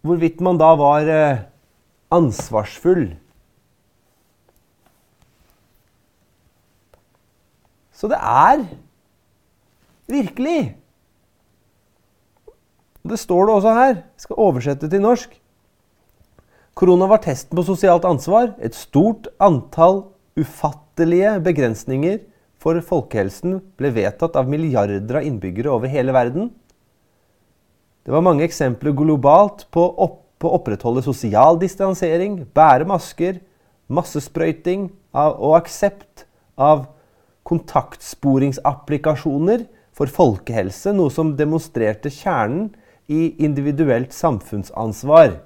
hvorvidt 0.00 0.40
man 0.40 0.58
da 0.58 0.64
var 0.64 1.32
uh, 1.32 1.38
ansvarsfull. 2.10 3.16
Så 7.92 8.08
det 8.08 8.16
er 8.16 8.64
Virkelig! 10.10 10.74
Det 13.04 13.18
står 13.20 13.46
det 13.46 13.54
også 13.54 13.72
her. 13.76 13.94
Jeg 13.94 14.24
skal 14.24 14.40
oversette 14.40 14.88
til 14.88 15.02
norsk. 15.04 15.40
Korona 16.74 17.06
var 17.06 17.20
testen 17.24 17.56
på 17.56 17.64
sosialt 17.66 18.04
ansvar. 18.08 18.54
Et 18.64 18.74
stort 18.74 19.28
antall 19.42 20.06
ufattelige 20.40 21.36
begrensninger 21.44 22.18
for 22.64 22.80
folkehelsen 22.80 23.58
ble 23.78 23.92
vedtatt 23.94 24.36
av 24.40 24.48
milliarder 24.48 25.16
av 25.20 25.24
innbyggere 25.28 25.70
over 25.70 25.88
hele 25.92 26.12
verden. 26.16 26.50
Det 28.04 28.12
var 28.12 28.22
mange 28.24 28.44
eksempler 28.44 28.92
globalt 28.96 29.66
på, 29.72 29.80
opp, 29.80 30.44
å 30.44 30.48
opprettholde 30.58 31.02
sosial 31.04 31.58
distansering, 31.60 32.44
bære 32.56 32.84
masker, 32.88 33.40
massesprøyting 33.92 34.90
og 35.12 35.56
aksept 35.60 36.26
av 36.56 36.86
kontaktsporingsapplikasjoner 37.48 39.64
for 39.94 40.10
folkehelse, 40.10 40.92
noe 40.94 41.12
som 41.12 41.34
demonstrerte 41.38 42.10
kjernen 42.12 42.72
i 43.10 43.34
individuelt 43.44 44.14
samfunnsansvar. 44.16 45.36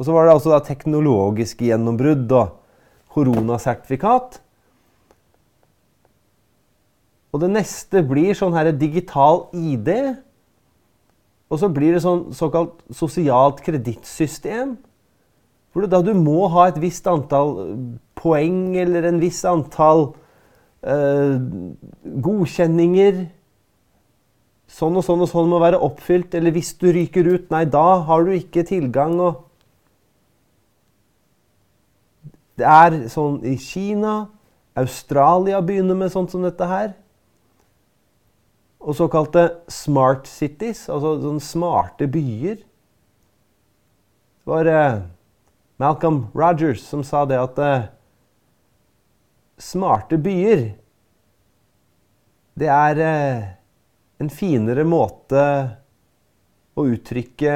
Og 0.00 0.06
så 0.06 0.14
var 0.16 0.26
det 0.26 0.34
altså 0.34 0.54
da 0.54 0.62
teknologiske 0.64 1.68
gjennombrudd 1.68 2.32
og 2.32 2.56
koronasertifikat. 3.12 4.40
Og 7.30 7.42
det 7.44 7.50
neste 7.52 8.02
blir 8.06 8.34
sånn 8.34 8.56
her 8.56 8.72
digital 8.74 9.44
ID. 9.54 9.90
Og 11.50 11.60
så 11.60 11.68
blir 11.70 11.94
det 11.94 12.02
sånn 12.02 12.30
såkalt 12.34 12.80
sosialt 12.94 13.60
kredittsystem. 13.66 14.78
Hvor 15.70 15.84
du, 15.84 15.90
da 15.90 16.00
du 16.02 16.14
må 16.18 16.48
ha 16.50 16.66
et 16.70 16.80
visst 16.82 17.06
antall 17.10 17.54
poeng 18.18 18.74
eller 18.80 19.06
en 19.06 19.20
viss 19.22 19.44
antall 19.46 20.08
godkjenninger 20.80 23.28
Sånn 24.70 24.94
og 24.94 25.02
sånn 25.02 25.24
og 25.24 25.26
sånn 25.26 25.48
må 25.50 25.58
være 25.58 25.80
oppfylt. 25.82 26.34
Eller 26.38 26.54
hvis 26.54 26.70
du 26.78 26.86
ryker 26.94 27.26
ut, 27.26 27.48
nei, 27.50 27.64
da 27.66 28.00
har 28.06 28.26
du 28.26 28.30
ikke 28.36 28.62
tilgang. 28.68 29.16
og 29.18 29.40
Det 32.60 32.68
er 32.68 33.00
sånn 33.10 33.40
i 33.48 33.56
Kina. 33.58 34.28
Australia 34.78 35.58
begynner 35.64 35.98
med 35.98 36.12
sånt 36.14 36.30
som 36.30 36.46
dette 36.46 36.68
her. 36.70 36.92
Og 38.80 38.96
såkalte 38.96 39.42
smart 39.68 40.28
cities, 40.30 40.86
altså 40.88 41.18
sånne 41.20 41.44
smarte 41.44 42.06
byer. 42.08 42.62
Det 44.40 44.48
var 44.48 44.70
eh, 44.70 45.02
Malcolm 45.82 46.22
Rogers 46.32 46.86
som 46.86 47.02
sa 47.04 47.26
det 47.28 47.42
at 47.42 47.60
eh, 47.60 47.90
smarte 49.60 50.18
byer, 50.20 50.70
det 52.60 52.68
er 52.72 53.02
eh, 53.04 53.44
en 54.20 54.32
finere 54.32 54.84
måte 54.88 55.42
å 56.76 56.86
uttrykke 56.88 57.54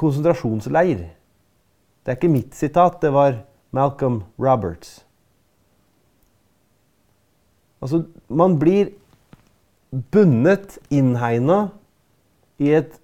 konsentrasjonsleir. 0.00 1.06
Det 2.04 2.12
er 2.12 2.18
ikke 2.18 2.32
mitt 2.32 2.56
sitat, 2.56 3.00
det 3.00 3.12
var 3.14 3.42
Malcolm 3.74 4.22
Roberts. 4.40 5.00
Altså, 7.84 8.04
man 8.28 8.58
blir 8.60 8.92
bundet, 10.12 10.78
innhegna, 10.92 11.68
i 12.58 12.70
et 12.76 12.96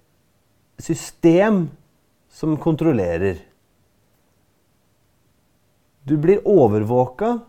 system 0.81 1.67
som 2.31 2.55
kontrollerer. 2.57 3.41
Du 6.07 6.17
blir 6.17 6.41
overvåka. 6.47 7.39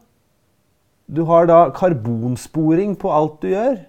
Du 1.09 1.25
har 1.29 1.49
da 1.49 1.65
karbonsporing 1.75 2.95
på 3.01 3.13
alt 3.13 3.41
du 3.43 3.51
gjør. 3.53 3.81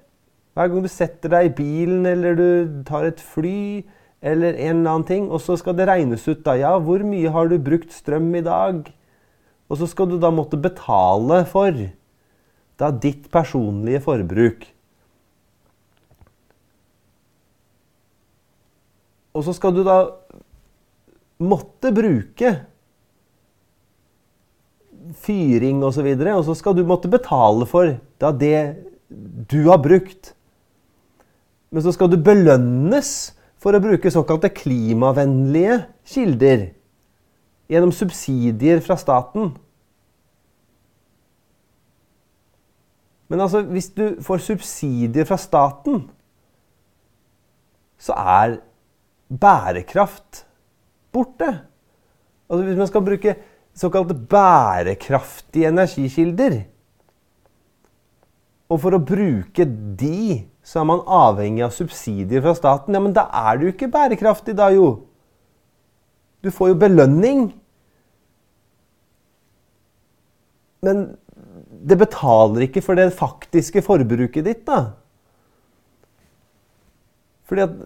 Hver 0.53 0.69
gang 0.69 0.85
du 0.85 0.91
setter 0.91 1.31
deg 1.33 1.49
i 1.49 1.55
bilen 1.57 2.07
eller 2.07 2.37
du 2.37 2.47
tar 2.87 3.07
et 3.09 3.21
fly 3.21 3.83
eller 4.23 4.55
en 4.55 4.79
eller 4.79 4.91
annen 4.93 5.07
ting, 5.07 5.25
og 5.27 5.41
så 5.43 5.57
skal 5.59 5.75
det 5.75 5.89
regnes 5.89 6.23
ut 6.29 6.45
da, 6.45 6.53
ja, 6.55 6.71
hvor 6.79 7.01
mye 7.03 7.31
har 7.33 7.49
du 7.51 7.57
brukt 7.59 7.91
strøm 7.91 8.29
i 8.39 8.43
dag? 8.45 8.85
Og 9.67 9.79
så 9.81 9.87
skal 9.89 10.07
du 10.13 10.15
da 10.21 10.29
måtte 10.31 10.59
betale 10.61 11.41
for 11.49 11.75
da 12.79 12.91
ditt 13.03 13.27
personlige 13.33 13.99
forbruk. 14.05 14.63
Og 19.33 19.43
så 19.47 19.55
skal 19.57 19.75
du 19.75 19.81
da 19.83 19.97
måtte 21.43 21.91
bruke 21.95 22.53
fyring 25.13 25.83
osv. 25.83 25.87
Og, 25.87 25.93
så 25.93 26.05
videre, 26.05 26.35
og 26.37 26.45
så 26.47 26.55
skal 26.57 26.75
du 26.77 26.83
måtte 26.87 27.11
betale 27.11 27.67
for 27.69 27.95
da 28.21 28.31
det 28.31 28.57
du 29.49 29.63
har 29.69 29.81
brukt. 29.83 30.33
Men 31.73 31.83
så 31.85 31.93
skal 31.93 32.11
du 32.11 32.19
belønnes 32.21 33.33
for 33.61 33.75
å 33.75 33.81
bruke 33.81 34.11
såkalte 34.11 34.51
klimavennlige 34.53 35.83
kilder 36.09 36.67
gjennom 37.71 37.93
subsidier 37.95 38.81
fra 38.83 38.97
staten. 38.99 39.53
Men 43.31 43.41
altså, 43.41 43.63
hvis 43.65 43.89
du 43.95 44.03
får 44.21 44.43
subsidier 44.45 45.25
fra 45.25 45.39
staten, 45.41 46.03
så 47.97 48.13
er 48.19 48.59
bærekraft 49.31 50.43
borte. 51.13 51.49
Altså 52.49 52.63
Hvis 52.67 52.77
man 52.77 52.87
skal 52.91 53.05
bruke 53.07 53.35
såkalte 53.77 54.13
bærekraftige 54.13 55.71
energikilder 55.71 56.63
Og 58.69 58.79
for 58.81 58.95
å 58.95 59.01
bruke 59.05 59.65
de, 59.99 60.43
så 60.65 60.81
er 60.81 60.85
man 60.89 61.03
avhengig 61.05 61.61
av 61.65 61.73
subsidier 61.75 62.41
fra 62.41 62.55
staten. 62.57 62.95
Ja, 62.95 63.01
Men 63.03 63.13
da 63.13 63.27
er 63.29 63.59
du 63.59 63.67
ikke 63.69 63.91
bærekraftig, 63.91 64.55
da 64.57 64.71
jo. 64.73 65.03
Du 66.41 66.49
får 66.49 66.71
jo 66.71 66.79
belønning. 66.81 67.43
Men 70.81 71.03
det 71.83 71.99
betaler 72.01 72.65
ikke 72.65 72.81
for 72.81 72.97
det 72.97 73.11
faktiske 73.13 73.83
forbruket 73.85 74.47
ditt, 74.47 74.63
da. 74.65 74.95
Fordi 77.47 77.67
at 77.67 77.77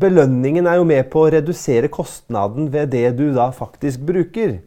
belønningen 0.00 0.66
er 0.66 0.80
jo 0.80 0.88
med 0.88 1.06
på 1.12 1.22
å 1.22 1.30
redusere 1.36 1.92
kostnaden 1.92 2.72
ved 2.72 2.92
det 2.96 3.06
du 3.20 3.28
da 3.36 3.50
faktisk 3.54 4.02
bruker. 4.08 4.58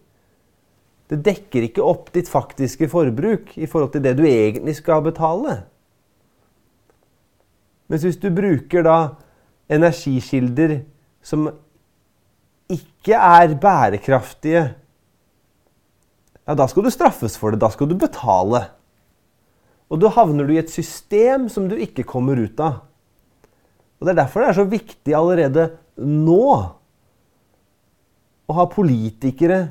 Det 1.14 1.22
dekker 1.22 1.68
ikke 1.68 1.86
opp 1.86 2.08
ditt 2.16 2.30
faktiske 2.32 2.88
forbruk 2.90 3.52
i 3.62 3.68
forhold 3.70 3.92
til 3.94 4.02
det 4.02 4.16
du 4.18 4.24
egentlig 4.26 4.74
skal 4.80 5.04
betale. 5.06 5.60
Mens 7.92 8.06
hvis 8.08 8.18
du 8.18 8.32
bruker 8.34 8.86
da 8.88 8.98
energikilder 9.70 10.80
som 11.22 11.52
ikke 12.74 13.20
er 13.20 13.54
bærekraftige, 13.62 14.64
ja, 16.44 16.56
da 16.58 16.66
skal 16.68 16.88
du 16.88 16.92
straffes 16.92 17.38
for 17.38 17.54
det. 17.54 17.62
Da 17.62 17.70
skal 17.70 17.92
du 17.92 17.96
betale. 18.00 18.66
Og 19.94 20.02
da 20.02 20.10
havner 20.16 20.48
du 20.48 20.56
i 20.56 20.62
et 20.64 20.74
system 20.74 21.46
som 21.52 21.70
du 21.70 21.78
ikke 21.78 22.08
kommer 22.08 22.42
ut 22.42 22.58
av. 22.64 22.82
Og 24.02 24.08
Det 24.08 24.16
er 24.16 24.24
derfor 24.24 24.42
det 24.42 24.50
er 24.50 24.58
så 24.58 24.66
viktig 24.68 25.14
allerede 25.16 25.70
nå 26.02 26.48
å 28.44 28.56
ha 28.58 28.66
politikere 28.68 29.62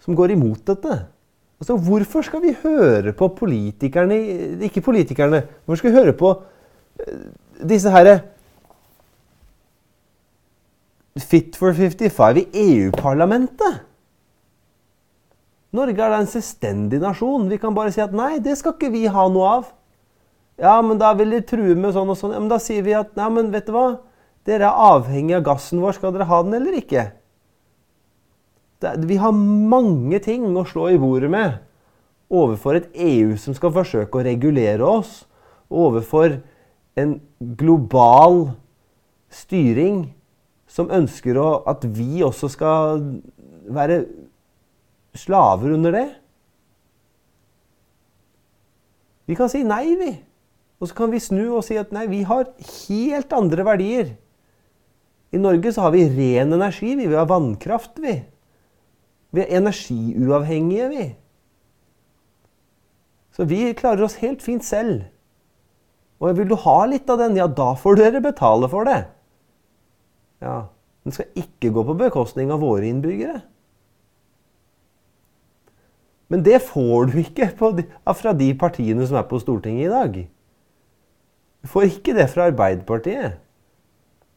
som 0.00 0.16
går 0.16 0.34
imot 0.36 0.62
dette. 0.66 0.98
Altså, 1.60 1.76
Hvorfor 1.76 2.24
skal 2.24 2.42
vi 2.42 2.56
høre 2.62 3.12
på 3.12 3.28
politikerne 3.36 4.16
Ikke 4.64 4.80
politikerne. 4.80 5.42
Hvorfor 5.64 5.82
skal 5.82 5.90
vi 5.90 5.98
høre 5.98 6.16
på 6.16 6.30
eh, 7.00 7.26
disse 7.68 7.92
herre 7.92 8.20
Fit 11.20 11.56
for 11.58 11.74
55 11.76 12.38
i 12.38 12.46
EU-parlamentet? 12.54 13.82
Norge 15.74 16.02
er 16.02 16.10
da 16.10 16.18
en 16.22 16.30
selvstendig 16.30 16.98
nasjon. 17.02 17.48
Vi 17.50 17.58
kan 17.60 17.74
bare 17.74 17.92
si 17.94 18.00
at 18.02 18.14
nei, 18.16 18.38
det 18.42 18.56
skal 18.58 18.74
ikke 18.74 18.90
vi 18.94 19.04
ha 19.10 19.26
noe 19.30 19.50
av. 19.58 19.68
Ja, 20.60 20.78
men 20.82 20.98
da 20.98 21.12
vil 21.18 21.34
de 21.34 21.42
true 21.46 21.76
med 21.78 21.94
sånn 21.94 22.10
og 22.10 22.18
sånn. 22.18 22.34
Ja, 22.34 22.40
men 22.42 22.50
da 22.50 22.58
sier 22.62 22.82
vi 22.86 22.94
at 22.96 23.12
nei, 23.18 23.28
men 23.36 23.52
vet 23.52 23.68
du 23.68 23.74
hva? 23.76 23.86
Dere 24.48 24.70
er 24.70 24.82
avhengig 24.96 25.36
av 25.38 25.44
gassen 25.46 25.82
vår. 25.82 25.98
Skal 25.98 26.14
dere 26.14 26.26
ha 26.30 26.40
den 26.46 26.56
eller 26.58 26.78
ikke? 26.80 27.10
Vi 28.80 29.18
har 29.20 29.32
mange 29.34 30.20
ting 30.24 30.46
å 30.56 30.64
slå 30.68 30.88
i 30.92 31.00
bordet 31.00 31.30
med 31.32 31.58
overfor 32.30 32.78
et 32.78 32.88
EU 32.94 33.34
som 33.40 33.56
skal 33.56 33.74
forsøke 33.74 34.20
å 34.20 34.24
regulere 34.24 34.86
oss. 34.86 35.24
Overfor 35.70 36.38
en 36.98 37.18
global 37.60 38.54
styring 39.30 40.08
som 40.70 40.90
ønsker 40.94 41.38
å, 41.38 41.62
at 41.68 41.84
vi 41.84 42.22
også 42.24 42.50
skal 42.52 43.04
være 43.70 44.04
slaver 45.18 45.74
under 45.74 45.94
det. 45.94 46.08
Vi 49.30 49.36
kan 49.38 49.50
si 49.50 49.62
nei, 49.66 49.84
vi. 49.98 50.10
Og 50.80 50.88
så 50.88 50.96
kan 50.96 51.12
vi 51.12 51.20
snu 51.22 51.42
og 51.52 51.64
si 51.66 51.76
at 51.78 51.92
nei, 51.94 52.06
vi 52.10 52.22
har 52.26 52.48
helt 52.88 53.34
andre 53.36 53.66
verdier. 53.66 54.14
I 55.30 55.38
Norge 55.38 55.70
så 55.74 55.86
har 55.86 55.94
vi 55.94 56.08
ren 56.08 56.54
energi. 56.56 56.94
Vi, 56.98 57.06
vi 57.06 57.18
har 57.18 57.28
vannkraft, 57.30 57.98
vi. 58.02 58.16
Vi 59.30 59.42
er 59.44 59.56
energiuavhengige, 59.60 60.88
vi. 60.90 61.06
Så 63.36 63.46
vi 63.46 63.62
klarer 63.78 64.04
oss 64.04 64.18
helt 64.20 64.42
fint 64.42 64.64
selv. 64.66 65.04
Og 66.20 66.36
vil 66.36 66.50
du 66.50 66.56
ha 66.60 66.78
litt 66.90 67.08
av 67.10 67.20
den, 67.22 67.38
ja, 67.38 67.46
da 67.46 67.72
får 67.78 68.00
dere 68.00 68.20
betale 68.24 68.68
for 68.68 68.88
det. 68.88 69.04
Ja, 70.44 70.68
Den 71.04 71.14
skal 71.16 71.30
ikke 71.40 71.70
gå 71.72 71.82
på 71.88 71.94
bekostning 71.96 72.50
av 72.52 72.60
våre 72.60 72.84
innbyggere. 72.84 73.38
Men 76.28 76.44
det 76.44 76.60
får 76.62 77.08
du 77.08 77.16
ikke 77.22 77.48
de, 77.78 77.86
fra 78.14 78.34
de 78.36 78.50
partiene 78.54 79.06
som 79.08 79.16
er 79.16 79.24
på 79.30 79.40
Stortinget 79.40 79.86
i 79.86 79.90
dag. 79.90 80.18
Du 81.64 81.70
får 81.72 81.88
ikke 81.88 82.14
det 82.18 82.28
fra 82.30 82.50
Arbeiderpartiet. 82.52 83.40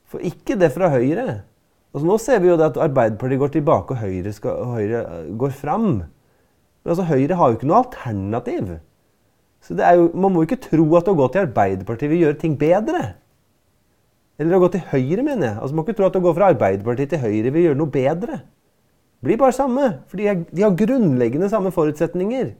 Du 0.04 0.16
får 0.16 0.24
ikke 0.32 0.58
det 0.60 0.72
fra 0.74 0.90
Høyre. 0.96 1.44
Altså, 1.94 2.08
nå 2.08 2.18
ser 2.22 2.40
vi 2.42 2.50
jo 2.50 2.58
at 2.58 2.80
Arbeiderpartiet 2.82 3.40
går 3.40 3.54
tilbake, 3.54 3.94
og 3.94 4.02
Høyre, 4.02 4.34
skal, 4.34 4.64
Høyre 4.74 5.04
øh, 5.06 5.28
går 5.38 5.54
fram. 5.54 5.90
Men 6.84 6.94
altså, 6.96 7.06
Høyre 7.10 7.38
har 7.38 7.50
jo 7.50 7.60
ikke 7.60 7.70
noe 7.70 7.84
alternativ. 7.84 8.72
Så 9.64 9.78
jo, 9.78 10.10
Man 10.14 10.34
må 10.34 10.42
jo 10.42 10.50
ikke 10.50 10.64
tro 10.70 10.88
at 11.00 11.12
å 11.12 11.18
gå 11.18 11.28
til 11.32 11.46
Arbeiderpartiet 11.46 12.12
vil 12.12 12.26
gjøre 12.26 12.40
ting 12.42 12.58
bedre. 12.60 13.14
Eller 14.42 14.58
å 14.58 14.64
gå 14.66 14.74
til 14.74 14.84
Høyre, 14.90 15.22
mener 15.22 15.48
jeg. 15.48 15.56
Altså, 15.60 15.76
Man 15.76 15.84
må 15.84 15.88
ikke 15.88 16.00
tro 16.02 16.10
at 16.10 16.18
å 16.18 16.26
gå 16.26 16.34
fra 16.34 16.50
Arbeiderpartiet 16.56 17.14
til 17.14 17.24
Høyre 17.24 17.54
vil 17.54 17.70
gjøre 17.70 17.82
noe 17.84 17.94
bedre 17.94 18.42
blir 19.24 19.38
bare 19.40 19.56
samme. 19.56 20.00
For 20.08 20.20
de, 20.20 20.46
de 20.52 20.66
har 20.66 20.76
grunnleggende 20.76 21.50
samme 21.50 21.72
forutsetninger 21.72 22.52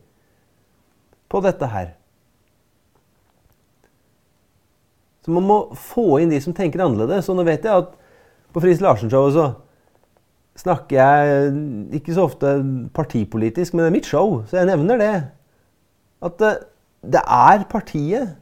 på 1.30 1.42
dette 1.44 1.68
her. 1.68 1.92
Så 5.24 5.32
man 5.32 5.46
må 5.48 5.58
få 5.80 6.20
inn 6.20 6.32
de 6.32 6.40
som 6.44 6.56
tenker 6.56 6.84
annerledes. 6.84 7.30
Og 7.32 7.40
nå 7.40 7.46
vet 7.48 7.68
jeg 7.68 7.84
at 7.84 7.94
på 8.54 8.62
Friis 8.64 8.82
Larsen-showet 8.84 9.34
så 9.36 9.48
snakker 10.60 11.00
jeg 11.00 11.54
ikke 11.98 12.14
så 12.14 12.28
ofte 12.28 12.54
partipolitisk, 12.94 13.74
men 13.74 13.84
det 13.84 13.90
er 13.90 13.96
mitt 13.96 14.10
show, 14.10 14.44
så 14.46 14.60
jeg 14.60 14.70
nevner 14.70 15.02
det. 15.02 15.14
At 16.24 16.38
det, 16.40 16.52
det 17.16 17.22
er 17.26 17.66
partiet 17.70 18.36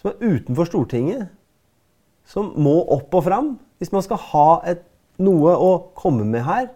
som 0.00 0.12
er 0.12 0.34
utenfor 0.34 0.68
Stortinget, 0.68 1.28
som 2.26 2.54
må 2.58 2.78
opp 2.96 3.14
og 3.14 3.26
fram 3.28 3.54
hvis 3.78 3.92
man 3.92 4.02
skal 4.02 4.20
ha 4.32 4.48
et 4.72 4.82
noe 5.22 5.52
å 5.52 5.70
komme 5.96 6.24
med 6.28 6.44
her 6.46 6.70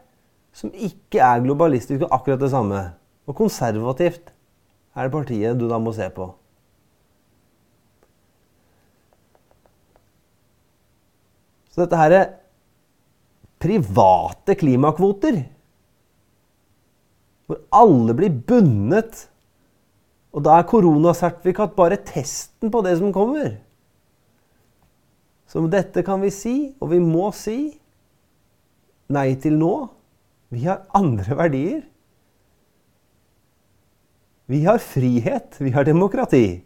som 0.57 0.73
ikke 0.75 1.23
er 1.23 1.43
globalistisk 1.45 2.05
og 2.05 2.15
akkurat 2.15 2.41
det 2.43 2.51
samme. 2.53 2.83
Og 3.29 3.37
konservativt 3.39 4.33
er 4.97 5.07
det 5.07 5.15
partiet 5.15 5.59
du 5.59 5.69
da 5.71 5.79
må 5.79 5.93
se 5.97 6.09
på. 6.13 6.27
Så 11.71 11.85
dette 11.85 11.99
her 11.99 12.15
er 12.17 12.29
private 13.61 14.57
klimakvoter, 14.59 15.43
hvor 17.47 17.61
alle 17.75 18.15
blir 18.17 18.33
bundet, 18.47 19.27
og 20.31 20.45
da 20.47 20.61
er 20.61 20.69
koronasertifikat 20.71 21.75
bare 21.79 21.99
testen 22.07 22.71
på 22.71 22.83
det 22.87 22.97
som 23.01 23.13
kommer. 23.15 23.59
Så 25.51 25.63
dette 25.67 26.05
kan 26.07 26.23
vi 26.23 26.31
si, 26.31 26.57
og 26.79 26.93
vi 26.93 27.01
må 27.03 27.33
si, 27.35 27.73
nei 29.11 29.33
til 29.43 29.59
nå. 29.59 29.75
Vi 30.55 30.63
har 30.67 30.85
andre 30.95 31.37
verdier. 31.39 31.81
Vi 34.51 34.63
har 34.67 34.79
frihet. 34.83 35.59
Vi 35.59 35.71
har 35.75 35.87
demokrati. 35.87 36.63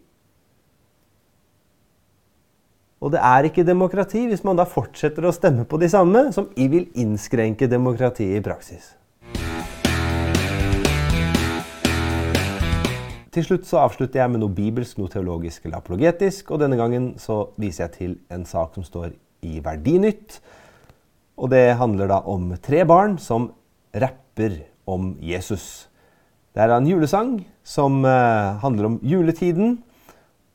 Og 3.03 3.11
det 3.11 3.19
er 3.19 3.47
ikke 3.47 3.65
demokrati 3.67 4.23
hvis 4.29 4.45
man 4.47 4.59
da 4.59 4.63
fortsetter 4.67 5.25
å 5.27 5.33
stemme 5.35 5.65
på 5.67 5.79
de 5.81 5.89
samme 5.91 6.29
som 6.35 6.47
vil 6.55 6.87
innskrenke 6.95 7.67
demokratiet 7.71 8.39
i 8.39 8.43
praksis. 8.45 8.93
Til 13.35 13.43
slutt 13.43 13.65
så 13.67 13.81
avslutter 13.83 14.21
jeg 14.21 14.31
med 14.31 14.39
noe 14.39 14.55
bibelsk, 14.55 14.95
noe 14.95 15.11
teologisk 15.11 15.65
eller 15.65 15.81
apologetisk. 15.81 16.53
Og 16.55 16.61
denne 16.61 16.77
gangen 16.79 17.09
så 17.19 17.49
viser 17.59 17.89
jeg 17.89 17.95
til 17.97 18.13
en 18.31 18.45
sak 18.47 18.77
som 18.77 18.85
står 18.87 19.09
i 19.43 19.59
Verdinytt. 19.63 20.39
Og 21.35 21.51
det 21.51 21.75
handler 21.75 22.07
da 22.13 22.21
om 22.31 22.53
tre 22.63 22.85
barn 22.87 23.17
som 23.19 23.49
rapper 23.91 24.61
om 24.87 25.17
Jesus. 25.19 25.89
Det 26.55 26.63
er 26.63 26.71
en 26.71 26.87
julesang 26.87 27.41
som 27.67 28.05
eh, 28.07 28.55
handler 28.63 28.87
om 28.93 28.99
juletiden. 29.03 29.81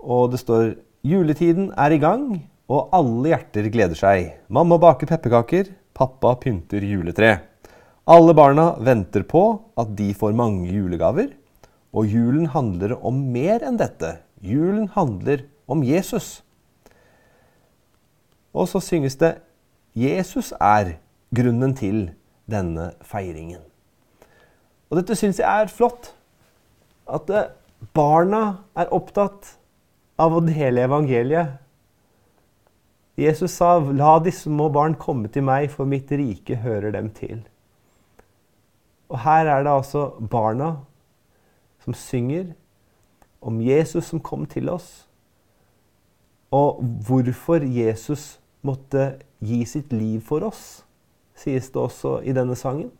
Og 0.00 0.32
det 0.32 0.40
står 0.40 0.72
'Juletiden 1.00 1.70
er 1.80 1.94
i 1.94 1.98
gang, 1.98 2.42
og 2.68 2.90
alle 2.92 3.32
hjerter 3.32 3.70
gleder 3.72 3.96
seg'. 3.96 4.34
Mamma 4.52 4.76
baker 4.76 5.08
pepperkaker, 5.08 5.70
pappa 5.96 6.34
pynter 6.36 6.84
juletre. 6.84 7.40
Alle 8.04 8.34
barna 8.36 8.74
venter 8.76 9.24
på 9.24 9.62
at 9.80 9.94
de 9.96 10.12
får 10.12 10.36
mange 10.36 10.68
julegaver. 10.68 11.30
Og 11.96 12.04
julen 12.06 12.46
handler 12.52 12.98
om 13.00 13.16
mer 13.32 13.64
enn 13.64 13.78
dette. 13.80 14.18
Julen 14.44 14.90
handler 14.92 15.46
om 15.66 15.82
Jesus. 15.82 16.42
Og 18.52 18.68
så 18.68 18.82
synges 18.84 19.16
det 19.16 19.38
Jesus 19.96 20.52
er 20.60 20.98
grunnen 21.34 21.72
til 21.74 22.10
denne 22.50 22.90
feiringen. 23.00 23.62
Og 24.90 25.00
dette 25.00 25.16
syns 25.16 25.40
jeg 25.40 25.48
er 25.48 25.72
flott. 25.72 26.12
At 27.08 27.30
eh, 27.30 27.50
barna 27.96 28.66
er 28.76 28.92
opptatt 28.92 29.56
av 30.20 30.36
å 30.36 30.42
dele 30.44 30.84
evangeliet. 30.84 31.56
Jesus 33.20 33.52
sa, 33.56 33.78
'La 33.78 34.18
de 34.18 34.32
små 34.32 34.68
barn 34.72 34.94
komme 34.94 35.28
til 35.28 35.44
meg, 35.44 35.70
for 35.70 35.84
mitt 35.84 36.10
rike 36.10 36.56
hører 36.56 36.92
dem 36.92 37.10
til'. 37.10 37.44
Og 39.10 39.18
her 39.18 39.46
er 39.46 39.64
det 39.64 39.72
altså 39.72 40.10
barna 40.30 40.76
som 41.84 41.94
synger 41.94 42.52
om 43.42 43.60
Jesus 43.60 44.04
som 44.04 44.20
kom 44.20 44.46
til 44.46 44.68
oss, 44.68 45.08
og 46.50 46.82
hvorfor 47.06 47.64
Jesus 47.64 48.40
måtte 48.62 49.18
gi 49.40 49.64
sitt 49.64 49.92
liv 49.92 50.20
for 50.20 50.44
oss, 50.44 50.84
sies 51.34 51.70
det 51.70 51.80
også 51.80 52.20
i 52.22 52.34
denne 52.36 52.56
sangen. 52.56 52.90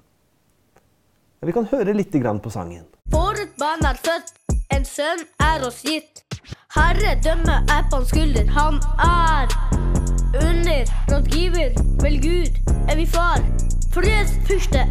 Vi 1.40 1.52
kan 1.52 1.64
høre 1.64 1.94
litt 1.96 2.12
på 2.12 2.50
sangen. 2.50 2.84
For 3.10 3.32
et 3.32 3.54
barn 3.58 3.84
er 3.84 3.96
født, 3.96 4.34
en 4.70 4.84
sønn 4.84 5.24
er 5.40 5.66
oss 5.66 5.82
gitt. 5.82 6.29
Herredømme 6.74 7.52
er 7.52 7.82
på 7.90 7.96
hans 7.96 8.08
skulder, 8.08 8.46
han 8.58 8.74
er 8.98 9.46
under 10.48 10.82
rådgiver. 11.12 11.70
Vel 12.02 12.22
Gud 12.22 12.50
er 12.88 12.96
vi 12.96 13.06
far, 13.06 13.38
freds 13.94 14.30
fyrste. 14.48 14.86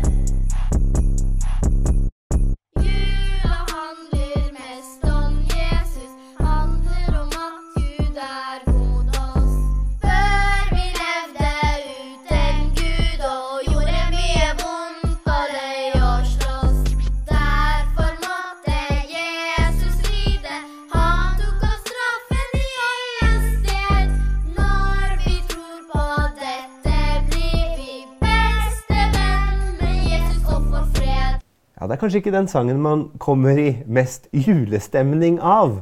Er 31.99 32.05
kanskje 32.05 32.19
ikke 32.21 32.31
den 32.31 32.47
sangen 32.47 32.77
man 32.79 33.01
kommer 33.19 33.57
i 33.59 33.71
mest 33.83 34.29
julestemning 34.31 35.41
av. 35.43 35.81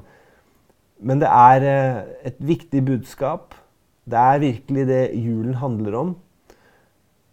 Men 0.97 1.19
det 1.21 1.29
er 1.29 1.65
eh, 1.69 1.97
et 2.25 2.37
viktig 2.41 2.81
budskap. 2.87 3.53
Det 4.09 4.17
er 4.17 4.41
virkelig 4.41 4.85
det 4.89 5.03
julen 5.13 5.59
handler 5.61 5.97
om. 5.99 6.15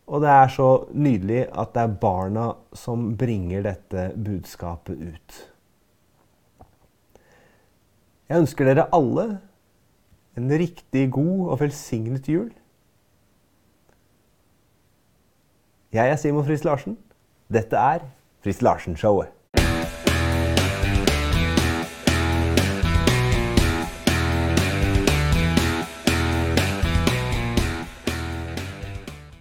Og 0.04 0.20
det 0.20 0.28
er 0.28 0.52
så 0.52 0.68
nydelig 0.92 1.46
at 1.48 1.72
det 1.72 1.80
er 1.80 1.94
barna 2.02 2.50
som 2.76 3.14
bringer 3.16 3.64
dette 3.64 4.10
budskapet 4.20 5.00
ut. 5.00 5.38
Jeg 8.28 8.42
ønsker 8.42 8.68
dere 8.68 8.84
alle 8.92 9.24
en 10.36 10.52
riktig 10.60 11.06
god 11.14 11.54
og 11.54 11.62
velsignet 11.62 12.28
jul. 12.28 12.52
Jeg 15.94 16.10
er 16.10 16.20
Simon 16.20 16.44
Friis 16.44 16.66
Larsen. 16.68 16.98
Dette 17.48 17.80
er 17.80 18.04
Friis 18.44 18.60
Larsen-showet. 18.60 19.43